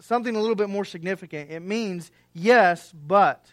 something 0.00 0.34
a 0.34 0.40
little 0.40 0.56
bit 0.56 0.68
more 0.68 0.84
significant. 0.84 1.50
It 1.50 1.62
means 1.62 2.10
yes, 2.32 2.92
but. 2.92 3.52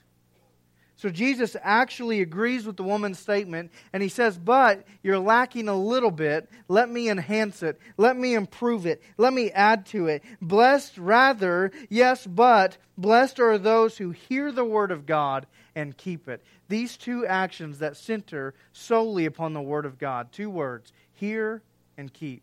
So 0.98 1.10
Jesus 1.10 1.58
actually 1.62 2.22
agrees 2.22 2.66
with 2.66 2.78
the 2.78 2.84
woman's 2.84 3.20
statement, 3.20 3.72
and 3.92 4.02
he 4.02 4.08
says, 4.08 4.38
But 4.38 4.86
you're 5.04 5.20
lacking 5.20 5.68
a 5.68 5.76
little 5.76 6.12
bit. 6.12 6.50
Let 6.70 6.90
me 6.90 7.10
enhance 7.10 7.64
it. 7.64 7.80
Let 7.98 8.16
me 8.16 8.34
improve 8.34 8.86
it. 8.86 9.04
Let 9.18 9.34
me 9.34 9.52
add 9.52 9.86
to 9.88 10.08
it. 10.08 10.24
Blessed 10.42 10.98
rather, 10.98 11.72
yes, 11.90 12.26
but 12.26 12.78
blessed 12.98 13.42
are 13.42 13.58
those 13.58 13.98
who 13.98 14.12
hear 14.12 14.52
the 14.54 14.64
word 14.64 14.92
of 14.92 15.06
God 15.06 15.48
and 15.76 15.98
keep 15.98 16.30
it. 16.30 16.42
These 16.70 16.96
two 16.96 17.26
actions 17.26 17.80
that 17.80 17.98
center 17.98 18.54
solely 18.72 19.26
upon 19.26 19.54
the 19.54 19.62
word 19.62 19.86
of 19.86 20.00
God. 20.00 20.32
Two 20.32 20.50
words 20.50 20.94
hear 21.14 21.62
and 21.98 22.12
keep. 22.12 22.42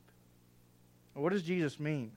What 1.15 1.33
does 1.33 1.43
Jesus 1.43 1.79
mean? 1.79 2.13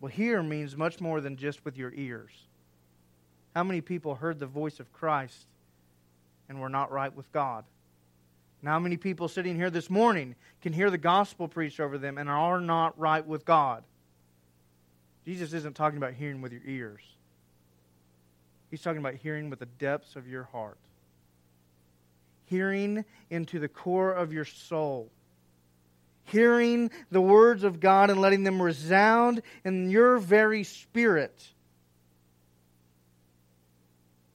Well, 0.00 0.10
hear 0.10 0.42
means 0.42 0.76
much 0.76 1.00
more 1.00 1.20
than 1.20 1.36
just 1.36 1.64
with 1.64 1.76
your 1.76 1.92
ears. 1.94 2.32
How 3.54 3.62
many 3.62 3.80
people 3.80 4.16
heard 4.16 4.38
the 4.38 4.46
voice 4.46 4.80
of 4.80 4.92
Christ 4.92 5.46
and 6.48 6.60
were 6.60 6.68
not 6.68 6.90
right 6.90 7.14
with 7.14 7.30
God? 7.32 7.64
And 8.60 8.68
how 8.68 8.78
many 8.78 8.96
people 8.96 9.28
sitting 9.28 9.56
here 9.56 9.70
this 9.70 9.88
morning 9.88 10.34
can 10.62 10.72
hear 10.72 10.90
the 10.90 10.98
gospel 10.98 11.48
preached 11.48 11.80
over 11.80 11.96
them 11.96 12.18
and 12.18 12.28
are 12.28 12.60
not 12.60 12.98
right 12.98 13.24
with 13.24 13.44
God? 13.44 13.84
Jesus 15.24 15.52
isn't 15.52 15.76
talking 15.76 15.96
about 15.96 16.14
hearing 16.14 16.40
with 16.40 16.52
your 16.52 16.62
ears. 16.66 17.02
He's 18.70 18.82
talking 18.82 18.98
about 18.98 19.14
hearing 19.14 19.50
with 19.50 19.60
the 19.60 19.66
depths 19.66 20.16
of 20.16 20.26
your 20.26 20.44
heart. 20.44 20.78
Hearing 22.46 23.04
into 23.30 23.58
the 23.58 23.68
core 23.68 24.12
of 24.12 24.32
your 24.32 24.44
soul. 24.44 25.10
Hearing 26.24 26.90
the 27.10 27.20
words 27.20 27.64
of 27.64 27.80
God 27.80 28.10
and 28.10 28.20
letting 28.20 28.44
them 28.44 28.60
resound 28.60 29.42
in 29.64 29.90
your 29.90 30.18
very 30.18 30.64
spirit 30.64 31.54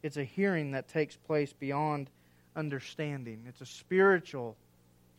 it's 0.02 0.18
a 0.18 0.24
hearing 0.24 0.72
that 0.72 0.88
takes 0.88 1.16
place 1.16 1.54
beyond 1.54 2.10
understanding. 2.56 3.44
It's 3.48 3.62
a 3.62 3.66
spiritual 3.66 4.56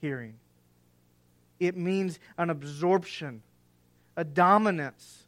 hearing. 0.01 0.35
It 1.59 1.77
means 1.77 2.19
an 2.39 2.49
absorption, 2.49 3.43
a 4.17 4.25
dominance, 4.25 5.27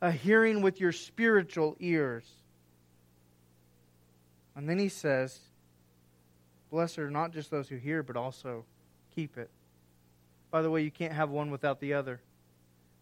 a 0.00 0.10
hearing 0.10 0.62
with 0.62 0.80
your 0.80 0.92
spiritual 0.92 1.76
ears. 1.78 2.24
And 4.54 4.68
then 4.68 4.78
he 4.78 4.88
says, 4.88 5.38
Blessed 6.70 6.98
are 6.98 7.10
not 7.10 7.32
just 7.32 7.50
those 7.50 7.68
who 7.68 7.76
hear, 7.76 8.02
but 8.02 8.16
also 8.16 8.64
keep 9.14 9.36
it. 9.36 9.50
By 10.56 10.62
the 10.62 10.70
way, 10.70 10.80
you 10.80 10.90
can't 10.90 11.12
have 11.12 11.28
one 11.28 11.50
without 11.50 11.80
the 11.80 11.92
other. 11.92 12.18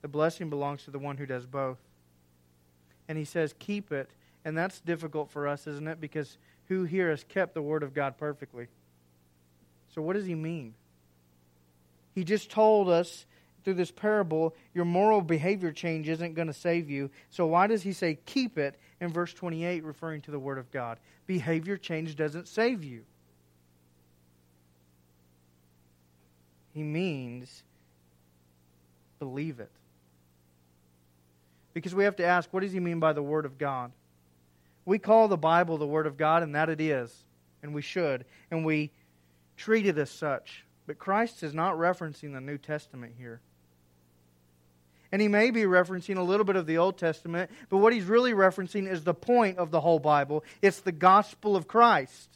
The 0.03 0.09
blessing 0.09 0.51
belongs 0.51 0.83
to 0.87 0.90
the 0.90 0.99
one 0.99 1.19
who 1.19 1.25
does 1.25 1.47
both. 1.47 1.79
And 3.07 3.17
he 3.17 3.25
says, 3.25 3.55
Keep 3.61 3.93
it 3.93 4.11
and 4.45 4.59
that's 4.59 4.81
difficult 4.81 5.31
for 5.31 5.47
us, 5.47 5.69
isn't 5.69 5.87
it? 5.87 6.01
Because 6.01 6.37
who 6.67 6.83
here 6.83 7.11
has 7.11 7.23
kept 7.23 7.55
the 7.55 7.62
Word 7.62 7.85
of 7.85 7.95
God 7.95 8.19
perfectly? 8.19 8.67
So, 9.95 10.03
what 10.03 10.14
does 10.14 10.27
he 10.27 10.35
mean? 10.35 10.75
He 12.12 12.25
just 12.25 12.51
told 12.51 12.88
us 12.88 13.25
through 13.62 13.75
this 13.75 13.93
parable 13.93 14.57
your 14.75 14.85
moral 14.85 15.21
behavior 15.21 15.71
change 15.71 16.09
isn't 16.09 16.35
going 16.35 16.49
to 16.49 16.53
save 16.53 16.90
you. 16.90 17.09
So, 17.31 17.47
why 17.47 17.69
does 17.69 17.85
he 17.85 17.93
say 17.93 18.19
keep 18.27 18.59
it 18.59 18.75
in 19.01 19.12
verse 19.12 19.33
28, 19.33 19.85
referring 19.85 20.23
to 20.23 20.33
the 20.33 20.40
Word 20.40 20.59
of 20.59 20.73
God? 20.73 20.99
Behavior 21.29 21.77
change 21.77 22.17
doesn't 22.17 22.49
save 22.49 22.83
you. 22.83 23.05
He 26.75 26.83
means 26.83 27.63
believe 29.19 29.61
it. 29.61 29.71
Because 31.73 31.95
we 31.95 32.05
have 32.05 32.17
to 32.17 32.25
ask, 32.25 32.53
what 32.53 32.61
does 32.61 32.73
he 32.73 32.81
mean 32.81 33.01
by 33.01 33.13
the 33.13 33.23
Word 33.23 33.47
of 33.47 33.59
God? 33.59 33.93
We 34.85 34.99
call 34.99 35.29
the 35.29 35.37
Bible 35.37 35.79
the 35.79 35.87
Word 35.87 36.07
of 36.07 36.17
God, 36.17 36.43
and 36.43 36.55
that 36.55 36.69
it 36.69 36.81
is, 36.81 37.13
and 37.63 37.75
we 37.75 37.81
should, 37.81 38.25
and 38.51 38.65
we 38.65 38.91
treat 39.57 39.87
it 39.87 39.97
as 39.99 40.11
such. 40.11 40.65
But 40.87 40.99
Christ 40.99 41.43
is 41.43 41.55
not 41.55 41.77
referencing 41.77 42.35
the 42.35 42.41
New 42.41 42.59
Testament 42.59 43.15
here. 43.17 43.41
And 45.11 45.23
he 45.23 45.29
may 45.29 45.51
be 45.51 45.63
referencing 45.63 46.17
a 46.17 46.23
little 46.23 46.45
bit 46.45 46.57
of 46.57 46.67
the 46.67 46.79
Old 46.79 46.99
Testament, 46.99 47.51
but 47.69 47.79
what 47.79 47.93
he's 47.93 48.05
really 48.05 48.33
referencing 48.33 48.91
is 48.91 49.05
the 49.05 49.15
point 49.15 49.59
of 49.59 49.71
the 49.71 49.81
whole 49.81 50.01
Bible. 50.01 50.45
It's 50.61 50.81
the 50.81 50.93
gospel 50.93 51.57
of 51.57 51.68
Christ. 51.68 52.34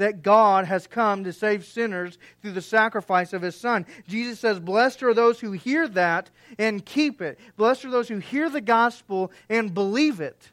That 0.00 0.22
God 0.22 0.64
has 0.64 0.86
come 0.86 1.24
to 1.24 1.32
save 1.32 1.66
sinners 1.66 2.16
through 2.40 2.52
the 2.52 2.62
sacrifice 2.62 3.34
of 3.34 3.42
his 3.42 3.54
Son. 3.54 3.84
Jesus 4.08 4.40
says, 4.40 4.58
Blessed 4.58 5.02
are 5.02 5.12
those 5.12 5.40
who 5.40 5.52
hear 5.52 5.86
that 5.88 6.30
and 6.58 6.84
keep 6.84 7.20
it. 7.20 7.38
Blessed 7.58 7.84
are 7.84 7.90
those 7.90 8.08
who 8.08 8.16
hear 8.16 8.48
the 8.48 8.62
gospel 8.62 9.30
and 9.50 9.74
believe 9.74 10.20
it 10.20 10.50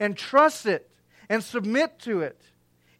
and 0.00 0.16
trust 0.16 0.64
it 0.64 0.90
and 1.28 1.44
submit 1.44 1.98
to 2.00 2.22
it. 2.22 2.40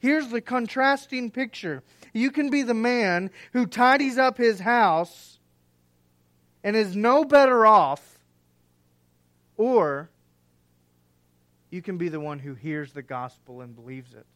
Here's 0.00 0.28
the 0.28 0.42
contrasting 0.42 1.30
picture. 1.30 1.82
You 2.12 2.30
can 2.30 2.50
be 2.50 2.62
the 2.62 2.74
man 2.74 3.30
who 3.54 3.64
tidies 3.64 4.18
up 4.18 4.36
his 4.36 4.60
house 4.60 5.38
and 6.62 6.76
is 6.76 6.94
no 6.94 7.24
better 7.24 7.64
off, 7.64 8.18
or 9.56 10.10
You 11.70 11.80
can 11.80 11.96
be 11.96 12.10
the 12.10 12.20
one 12.20 12.38
who 12.38 12.54
hears 12.54 12.92
the 12.92 13.02
gospel 13.02 13.62
and 13.62 13.74
believes 13.74 14.12
it. 14.12 14.26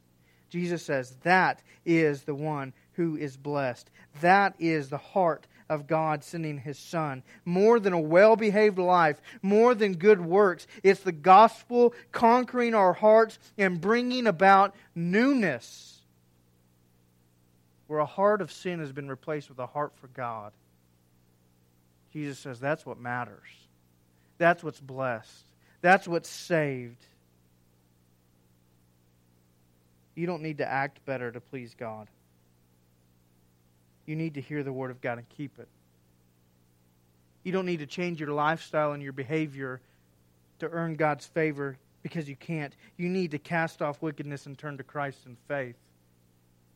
Jesus 0.54 0.84
says 0.84 1.16
that 1.24 1.60
is 1.84 2.22
the 2.22 2.34
one 2.34 2.72
who 2.92 3.16
is 3.16 3.36
blessed. 3.36 3.90
That 4.20 4.54
is 4.60 4.88
the 4.88 4.98
heart 4.98 5.48
of 5.68 5.88
God 5.88 6.22
sending 6.22 6.58
his 6.58 6.78
son. 6.78 7.24
More 7.44 7.80
than 7.80 7.92
a 7.92 7.98
well 7.98 8.36
behaved 8.36 8.78
life, 8.78 9.20
more 9.42 9.74
than 9.74 9.94
good 9.94 10.20
works, 10.20 10.68
it's 10.84 11.00
the 11.00 11.10
gospel 11.10 11.92
conquering 12.12 12.72
our 12.72 12.92
hearts 12.92 13.36
and 13.58 13.80
bringing 13.80 14.28
about 14.28 14.76
newness. 14.94 15.98
Where 17.88 17.98
a 17.98 18.06
heart 18.06 18.40
of 18.40 18.52
sin 18.52 18.78
has 18.78 18.92
been 18.92 19.08
replaced 19.08 19.48
with 19.48 19.58
a 19.58 19.66
heart 19.66 19.94
for 19.96 20.06
God. 20.06 20.52
Jesus 22.12 22.38
says 22.38 22.60
that's 22.60 22.86
what 22.86 23.00
matters. 23.00 23.48
That's 24.38 24.62
what's 24.62 24.80
blessed. 24.80 25.46
That's 25.80 26.06
what's 26.06 26.28
saved. 26.28 27.04
You 30.14 30.26
don't 30.26 30.42
need 30.42 30.58
to 30.58 30.70
act 30.70 31.04
better 31.04 31.32
to 31.32 31.40
please 31.40 31.74
God. 31.78 32.08
You 34.06 34.16
need 34.16 34.34
to 34.34 34.40
hear 34.40 34.62
the 34.62 34.72
Word 34.72 34.90
of 34.90 35.00
God 35.00 35.18
and 35.18 35.28
keep 35.28 35.58
it. 35.58 35.68
You 37.42 37.52
don't 37.52 37.66
need 37.66 37.80
to 37.80 37.86
change 37.86 38.20
your 38.20 38.30
lifestyle 38.30 38.92
and 38.92 39.02
your 39.02 39.12
behavior 39.12 39.80
to 40.60 40.68
earn 40.68 40.94
God's 40.96 41.26
favor 41.26 41.76
because 42.02 42.28
you 42.28 42.36
can't. 42.36 42.74
You 42.96 43.08
need 43.08 43.32
to 43.32 43.38
cast 43.38 43.82
off 43.82 44.00
wickedness 44.02 44.46
and 44.46 44.56
turn 44.56 44.76
to 44.78 44.84
Christ 44.84 45.20
in 45.26 45.36
faith 45.48 45.76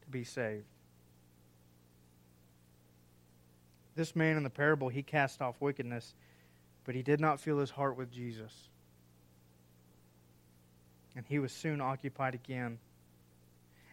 to 0.02 0.08
be 0.10 0.24
saved. 0.24 0.64
This 3.94 4.14
man 4.14 4.36
in 4.36 4.42
the 4.42 4.50
parable, 4.50 4.88
he 4.88 5.02
cast 5.02 5.42
off 5.42 5.56
wickedness, 5.60 6.14
but 6.84 6.94
he 6.94 7.02
did 7.02 7.20
not 7.20 7.40
fill 7.40 7.58
his 7.58 7.70
heart 7.70 7.96
with 7.96 8.12
Jesus. 8.12 8.52
And 11.16 11.24
he 11.26 11.38
was 11.38 11.50
soon 11.50 11.80
occupied 11.80 12.34
again 12.34 12.78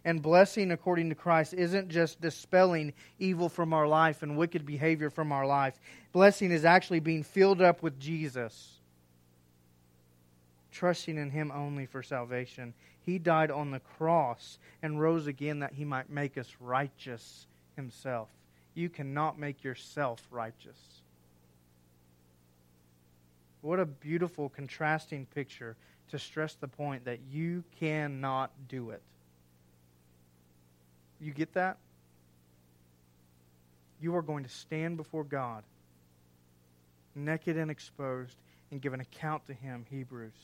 and 0.05 0.21
blessing 0.21 0.71
according 0.71 1.09
to 1.09 1.15
Christ 1.15 1.55
isn't 1.55 1.89
just 1.89 2.21
dispelling 2.21 2.93
evil 3.17 3.49
from 3.49 3.73
our 3.73 3.87
life 3.87 4.21
and 4.21 4.37
wicked 4.37 4.63
behavior 4.63 5.09
from 5.09 5.31
our 5.31 5.47
life. 5.47 5.79
Blessing 6.13 6.51
is 6.51 6.63
actually 6.63 6.99
being 6.99 7.23
filled 7.23 7.59
up 7.59 7.81
with 7.81 7.99
Jesus, 7.99 8.75
trusting 10.71 11.17
in 11.17 11.31
Him 11.31 11.51
only 11.51 11.87
for 11.87 12.03
salvation. 12.03 12.75
He 13.01 13.17
died 13.17 13.49
on 13.49 13.71
the 13.71 13.79
cross 13.79 14.59
and 14.83 15.01
rose 15.01 15.25
again 15.25 15.59
that 15.59 15.73
He 15.73 15.83
might 15.83 16.09
make 16.09 16.37
us 16.37 16.55
righteous 16.59 17.47
Himself. 17.75 18.29
You 18.75 18.89
cannot 18.89 19.39
make 19.39 19.63
yourself 19.63 20.21
righteous. 20.29 20.77
What 23.61 23.79
a 23.79 23.85
beautiful 23.85 24.49
contrasting 24.49 25.25
picture 25.33 25.75
to 26.11 26.19
stress 26.19 26.53
the 26.53 26.67
point 26.67 27.05
that 27.05 27.21
you 27.31 27.63
cannot 27.79 28.51
do 28.67 28.91
it. 28.91 29.01
You 31.25 31.33
get 31.33 31.53
that? 31.53 31.77
You 33.99 34.15
are 34.15 34.21
going 34.21 34.43
to 34.43 34.49
stand 34.49 34.95
before 34.95 35.23
God, 35.23 35.63
naked 37.15 37.57
and 37.57 37.71
exposed, 37.71 38.37
and 38.69 38.79
give 38.79 38.93
an 38.93 38.99
account 38.99 39.47
to 39.47 39.53
Him, 39.55 39.87
Hebrews. 39.89 40.35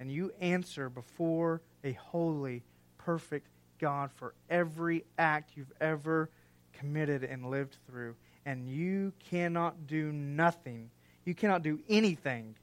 And 0.00 0.10
you 0.10 0.32
answer 0.40 0.88
before 0.88 1.60
a 1.84 1.92
holy, 1.92 2.64
perfect 2.98 3.46
God 3.78 4.10
for 4.10 4.34
every 4.50 5.04
act 5.16 5.52
you've 5.54 5.72
ever 5.80 6.28
committed 6.72 7.22
and 7.22 7.48
lived 7.48 7.76
through. 7.88 8.16
And 8.44 8.68
you 8.68 9.12
cannot 9.30 9.86
do 9.86 10.10
nothing, 10.10 10.90
you 11.24 11.36
cannot 11.36 11.62
do 11.62 11.78
anything 11.88 12.56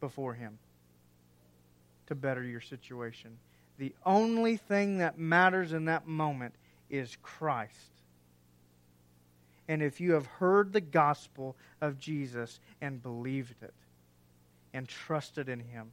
before 0.00 0.32
Him 0.32 0.56
to 2.06 2.14
better 2.14 2.42
your 2.42 2.62
situation 2.62 3.36
the 3.78 3.94
only 4.04 4.56
thing 4.56 4.98
that 4.98 5.18
matters 5.18 5.72
in 5.72 5.86
that 5.86 6.06
moment 6.06 6.54
is 6.88 7.16
Christ. 7.22 8.02
And 9.68 9.82
if 9.82 10.00
you 10.00 10.12
have 10.12 10.26
heard 10.26 10.72
the 10.72 10.80
gospel 10.80 11.56
of 11.80 11.98
Jesus 11.98 12.60
and 12.80 13.02
believed 13.02 13.62
it 13.62 13.74
and 14.72 14.88
trusted 14.88 15.48
in 15.48 15.60
Him, 15.60 15.92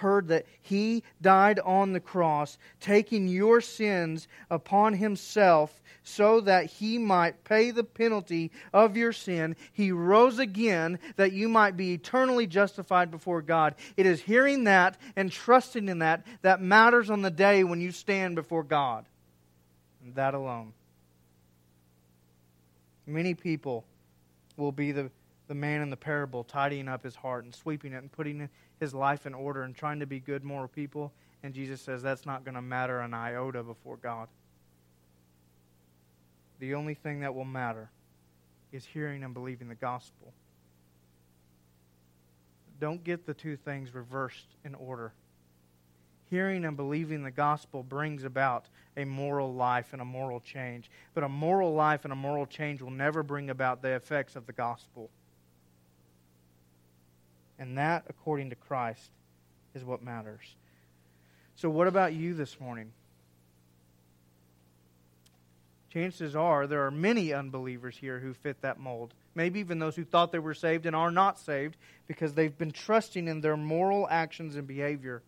heard 0.00 0.28
that 0.28 0.46
he 0.60 1.02
died 1.22 1.58
on 1.60 1.92
the 1.92 2.00
cross, 2.00 2.58
taking 2.80 3.28
your 3.28 3.60
sins 3.60 4.28
upon 4.50 4.94
himself 4.94 5.80
so 6.02 6.40
that 6.40 6.66
he 6.66 6.98
might 6.98 7.44
pay 7.44 7.70
the 7.70 7.84
penalty 7.84 8.50
of 8.72 8.96
your 8.96 9.12
sin. 9.12 9.56
He 9.72 9.92
rose 9.92 10.38
again 10.38 10.98
that 11.16 11.32
you 11.32 11.48
might 11.48 11.76
be 11.76 11.92
eternally 11.92 12.46
justified 12.46 13.10
before 13.10 13.42
God. 13.42 13.74
It 13.96 14.06
is 14.06 14.20
hearing 14.20 14.64
that 14.64 14.98
and 15.16 15.30
trusting 15.30 15.88
in 15.88 16.00
that 16.00 16.26
that 16.42 16.60
matters 16.60 17.10
on 17.10 17.22
the 17.22 17.30
day 17.30 17.64
when 17.64 17.80
you 17.80 17.92
stand 17.92 18.34
before 18.34 18.64
God. 18.64 19.04
And 20.04 20.14
that 20.14 20.34
alone. 20.34 20.72
Many 23.06 23.34
people 23.34 23.84
will 24.56 24.72
be 24.72 24.92
the, 24.92 25.10
the 25.48 25.54
man 25.54 25.82
in 25.82 25.90
the 25.90 25.96
parable 25.96 26.44
tidying 26.44 26.88
up 26.88 27.02
his 27.02 27.14
heart 27.14 27.44
and 27.44 27.54
sweeping 27.54 27.92
it 27.92 27.96
and 27.96 28.10
putting 28.10 28.40
it 28.42 28.50
his 28.80 28.94
life 28.94 29.26
in 29.26 29.34
order 29.34 29.62
and 29.62 29.76
trying 29.76 30.00
to 30.00 30.06
be 30.06 30.18
good 30.18 30.42
moral 30.42 30.68
people. 30.68 31.12
And 31.42 31.54
Jesus 31.54 31.80
says 31.80 32.02
that's 32.02 32.26
not 32.26 32.44
going 32.44 32.54
to 32.54 32.62
matter 32.62 33.00
an 33.00 33.14
iota 33.14 33.62
before 33.62 33.98
God. 33.98 34.28
The 36.58 36.74
only 36.74 36.94
thing 36.94 37.20
that 37.20 37.34
will 37.34 37.44
matter 37.44 37.90
is 38.72 38.84
hearing 38.84 39.22
and 39.22 39.32
believing 39.32 39.68
the 39.68 39.74
gospel. 39.74 40.32
Don't 42.80 43.04
get 43.04 43.26
the 43.26 43.34
two 43.34 43.56
things 43.56 43.94
reversed 43.94 44.56
in 44.64 44.74
order. 44.74 45.12
Hearing 46.30 46.64
and 46.64 46.76
believing 46.76 47.22
the 47.22 47.30
gospel 47.30 47.82
brings 47.82 48.24
about 48.24 48.68
a 48.96 49.04
moral 49.04 49.52
life 49.52 49.92
and 49.92 50.00
a 50.00 50.04
moral 50.04 50.40
change. 50.40 50.90
But 51.12 51.24
a 51.24 51.28
moral 51.28 51.74
life 51.74 52.04
and 52.04 52.12
a 52.12 52.16
moral 52.16 52.46
change 52.46 52.80
will 52.80 52.90
never 52.90 53.22
bring 53.22 53.50
about 53.50 53.82
the 53.82 53.94
effects 53.94 54.36
of 54.36 54.46
the 54.46 54.52
gospel. 54.52 55.10
And 57.60 57.76
that, 57.76 58.04
according 58.08 58.50
to 58.50 58.56
Christ, 58.56 59.10
is 59.74 59.84
what 59.84 60.02
matters. 60.02 60.56
So, 61.56 61.68
what 61.68 61.86
about 61.86 62.14
you 62.14 62.32
this 62.32 62.58
morning? 62.58 62.90
Chances 65.92 66.34
are 66.34 66.66
there 66.66 66.86
are 66.86 66.90
many 66.90 67.34
unbelievers 67.34 67.96
here 67.96 68.18
who 68.18 68.32
fit 68.32 68.62
that 68.62 68.80
mold. 68.80 69.12
Maybe 69.34 69.60
even 69.60 69.78
those 69.78 69.94
who 69.94 70.04
thought 70.04 70.32
they 70.32 70.38
were 70.38 70.54
saved 70.54 70.86
and 70.86 70.96
are 70.96 71.10
not 71.10 71.38
saved 71.38 71.76
because 72.06 72.32
they've 72.32 72.56
been 72.56 72.70
trusting 72.70 73.28
in 73.28 73.42
their 73.42 73.56
moral 73.56 74.08
actions 74.08 74.56
and 74.56 74.66
behavior. 74.66 75.20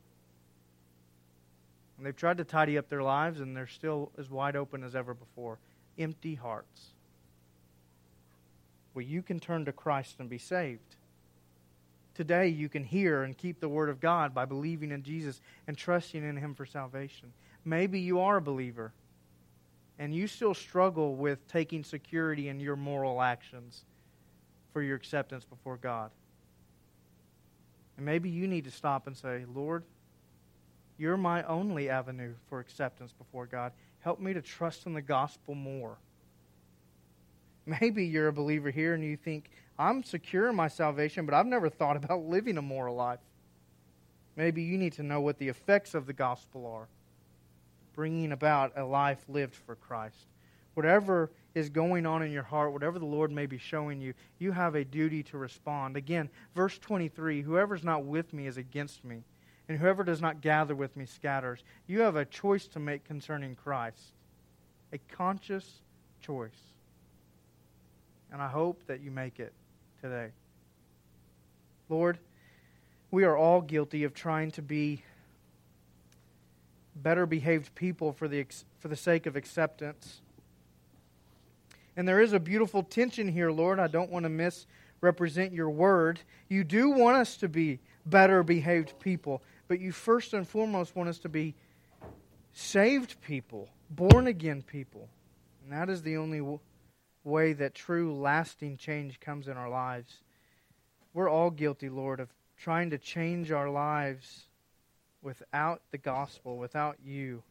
And 1.98 2.06
they've 2.06 2.16
tried 2.16 2.38
to 2.38 2.44
tidy 2.44 2.78
up 2.78 2.88
their 2.88 3.02
lives 3.02 3.40
and 3.40 3.56
they're 3.56 3.66
still 3.66 4.10
as 4.16 4.30
wide 4.30 4.56
open 4.56 4.84
as 4.84 4.94
ever 4.96 5.14
before. 5.14 5.58
Empty 5.98 6.36
hearts. 6.36 6.92
Well, 8.94 9.04
you 9.04 9.20
can 9.20 9.38
turn 9.38 9.66
to 9.66 9.72
Christ 9.72 10.16
and 10.18 10.30
be 10.30 10.38
saved. 10.38 10.96
Today, 12.14 12.48
you 12.48 12.68
can 12.68 12.84
hear 12.84 13.22
and 13.22 13.36
keep 13.36 13.60
the 13.60 13.68
Word 13.68 13.88
of 13.88 14.00
God 14.00 14.34
by 14.34 14.44
believing 14.44 14.90
in 14.90 15.02
Jesus 15.02 15.40
and 15.66 15.76
trusting 15.76 16.22
in 16.22 16.36
Him 16.36 16.54
for 16.54 16.66
salvation. 16.66 17.32
Maybe 17.64 18.00
you 18.00 18.20
are 18.20 18.36
a 18.36 18.42
believer 18.42 18.92
and 19.98 20.14
you 20.14 20.26
still 20.26 20.54
struggle 20.54 21.14
with 21.14 21.46
taking 21.48 21.84
security 21.84 22.48
in 22.48 22.60
your 22.60 22.76
moral 22.76 23.22
actions 23.22 23.84
for 24.72 24.82
your 24.82 24.96
acceptance 24.96 25.44
before 25.44 25.76
God. 25.76 26.10
And 27.96 28.06
maybe 28.06 28.30
you 28.30 28.46
need 28.46 28.64
to 28.64 28.70
stop 28.70 29.06
and 29.06 29.16
say, 29.16 29.44
Lord, 29.54 29.84
you're 30.98 31.16
my 31.16 31.42
only 31.44 31.88
avenue 31.88 32.34
for 32.48 32.58
acceptance 32.58 33.12
before 33.12 33.46
God. 33.46 33.72
Help 34.00 34.18
me 34.20 34.32
to 34.32 34.42
trust 34.42 34.86
in 34.86 34.94
the 34.94 35.02
gospel 35.02 35.54
more. 35.54 35.96
Maybe 37.66 38.04
you're 38.04 38.28
a 38.28 38.32
believer 38.32 38.70
here 38.70 38.94
and 38.94 39.04
you 39.04 39.16
think, 39.16 39.50
I'm 39.82 40.04
secure 40.04 40.48
in 40.48 40.54
my 40.54 40.68
salvation, 40.68 41.26
but 41.26 41.34
I've 41.34 41.46
never 41.46 41.68
thought 41.68 41.96
about 41.96 42.24
living 42.28 42.56
a 42.56 42.62
moral 42.62 42.94
life. 42.94 43.18
Maybe 44.36 44.62
you 44.62 44.78
need 44.78 44.92
to 44.94 45.02
know 45.02 45.20
what 45.20 45.38
the 45.38 45.48
effects 45.48 45.94
of 45.94 46.06
the 46.06 46.12
gospel 46.12 46.66
are, 46.66 46.86
bringing 47.92 48.32
about 48.32 48.72
a 48.76 48.84
life 48.84 49.24
lived 49.28 49.54
for 49.54 49.74
Christ. 49.74 50.28
Whatever 50.74 51.30
is 51.54 51.68
going 51.68 52.06
on 52.06 52.22
in 52.22 52.30
your 52.30 52.44
heart, 52.44 52.72
whatever 52.72 52.98
the 52.98 53.04
Lord 53.04 53.30
may 53.30 53.44
be 53.44 53.58
showing 53.58 54.00
you, 54.00 54.14
you 54.38 54.52
have 54.52 54.74
a 54.74 54.84
duty 54.84 55.22
to 55.24 55.36
respond. 55.36 55.96
Again, 55.96 56.30
verse 56.54 56.78
23 56.78 57.42
Whoever's 57.42 57.84
not 57.84 58.04
with 58.04 58.32
me 58.32 58.46
is 58.46 58.56
against 58.56 59.04
me, 59.04 59.24
and 59.68 59.76
whoever 59.76 60.04
does 60.04 60.22
not 60.22 60.40
gather 60.40 60.76
with 60.76 60.96
me 60.96 61.06
scatters. 61.06 61.64
You 61.88 62.00
have 62.02 62.16
a 62.16 62.24
choice 62.24 62.68
to 62.68 62.78
make 62.78 63.04
concerning 63.04 63.56
Christ, 63.56 64.12
a 64.92 64.98
conscious 65.14 65.82
choice. 66.22 66.72
And 68.30 68.40
I 68.40 68.48
hope 68.48 68.86
that 68.86 69.02
you 69.02 69.10
make 69.10 69.40
it 69.40 69.52
today. 70.02 70.30
Lord, 71.88 72.18
we 73.12 73.22
are 73.22 73.36
all 73.36 73.60
guilty 73.60 74.02
of 74.02 74.12
trying 74.12 74.50
to 74.52 74.62
be 74.62 75.04
better 76.96 77.24
behaved 77.24 77.72
people 77.76 78.12
for 78.12 78.26
the, 78.26 78.44
for 78.80 78.88
the 78.88 78.96
sake 78.96 79.26
of 79.26 79.36
acceptance. 79.36 80.20
And 81.96 82.08
there 82.08 82.20
is 82.20 82.32
a 82.32 82.40
beautiful 82.40 82.82
tension 82.82 83.28
here, 83.28 83.52
Lord. 83.52 83.78
I 83.78 83.86
don't 83.86 84.10
want 84.10 84.24
to 84.24 84.28
misrepresent 84.28 85.52
your 85.52 85.70
word. 85.70 86.18
You 86.48 86.64
do 86.64 86.90
want 86.90 87.18
us 87.18 87.36
to 87.36 87.48
be 87.48 87.78
better 88.04 88.42
behaved 88.42 88.98
people, 88.98 89.40
but 89.68 89.78
you 89.78 89.92
first 89.92 90.34
and 90.34 90.48
foremost 90.48 90.96
want 90.96 91.10
us 91.10 91.18
to 91.20 91.28
be 91.28 91.54
saved 92.52 93.20
people, 93.20 93.68
born 93.88 94.26
again 94.26 94.62
people. 94.62 95.08
And 95.62 95.72
that 95.72 95.88
is 95.88 96.02
the 96.02 96.16
only 96.16 96.40
way 97.24 97.52
that 97.52 97.74
true, 97.74 98.14
lasting 98.14 98.76
change 98.76 99.20
comes 99.20 99.48
in 99.48 99.56
our 99.56 99.70
lives. 99.70 100.22
We're 101.14 101.28
all 101.28 101.50
guilty, 101.50 101.88
Lord, 101.88 102.20
of 102.20 102.28
trying 102.56 102.90
to 102.90 102.98
change 102.98 103.50
our 103.50 103.68
lives 103.68 104.46
without 105.22 105.82
the 105.90 105.98
gospel, 105.98 106.56
without 106.56 106.96
you. 107.04 107.42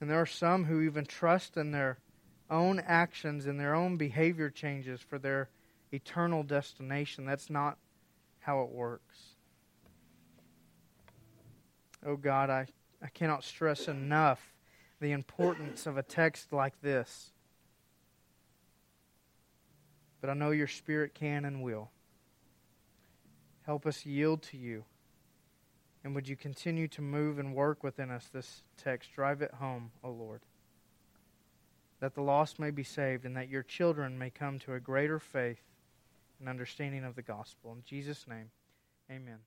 And 0.00 0.08
there 0.08 0.20
are 0.20 0.26
some 0.26 0.64
who 0.64 0.80
even 0.82 1.04
trust 1.04 1.56
in 1.56 1.72
their 1.72 1.98
own 2.50 2.80
actions 2.80 3.46
and 3.46 3.58
their 3.58 3.74
own 3.74 3.96
behavior 3.96 4.48
changes 4.48 5.00
for 5.00 5.18
their 5.18 5.48
eternal 5.92 6.42
destination. 6.42 7.26
That's 7.26 7.50
not 7.50 7.76
how 8.40 8.62
it 8.62 8.70
works. 8.70 9.34
Oh 12.06 12.16
God, 12.16 12.48
I, 12.48 12.66
I 13.02 13.08
cannot 13.08 13.44
stress 13.44 13.88
enough 13.88 14.54
the 15.00 15.12
importance 15.12 15.86
of 15.86 15.96
a 15.96 16.02
text 16.02 16.52
like 16.52 16.80
this. 16.80 17.32
But 20.20 20.30
I 20.30 20.34
know 20.34 20.50
your 20.50 20.66
Spirit 20.66 21.14
can 21.14 21.44
and 21.44 21.62
will. 21.62 21.90
Help 23.66 23.86
us 23.86 24.06
yield 24.06 24.42
to 24.44 24.56
you. 24.56 24.84
And 26.04 26.14
would 26.14 26.28
you 26.28 26.36
continue 26.36 26.88
to 26.88 27.02
move 27.02 27.38
and 27.38 27.54
work 27.54 27.82
within 27.84 28.10
us 28.10 28.28
this 28.32 28.62
text? 28.76 29.12
Drive 29.14 29.42
it 29.42 29.52
home, 29.54 29.90
O 30.02 30.10
Lord. 30.10 30.40
That 32.00 32.14
the 32.14 32.22
lost 32.22 32.58
may 32.58 32.70
be 32.70 32.84
saved 32.84 33.24
and 33.24 33.36
that 33.36 33.48
your 33.48 33.62
children 33.62 34.18
may 34.18 34.30
come 34.30 34.58
to 34.60 34.74
a 34.74 34.80
greater 34.80 35.18
faith 35.18 35.60
and 36.40 36.48
understanding 36.48 37.04
of 37.04 37.16
the 37.16 37.22
gospel. 37.22 37.72
In 37.72 37.82
Jesus' 37.84 38.26
name, 38.28 38.50
amen. 39.10 39.38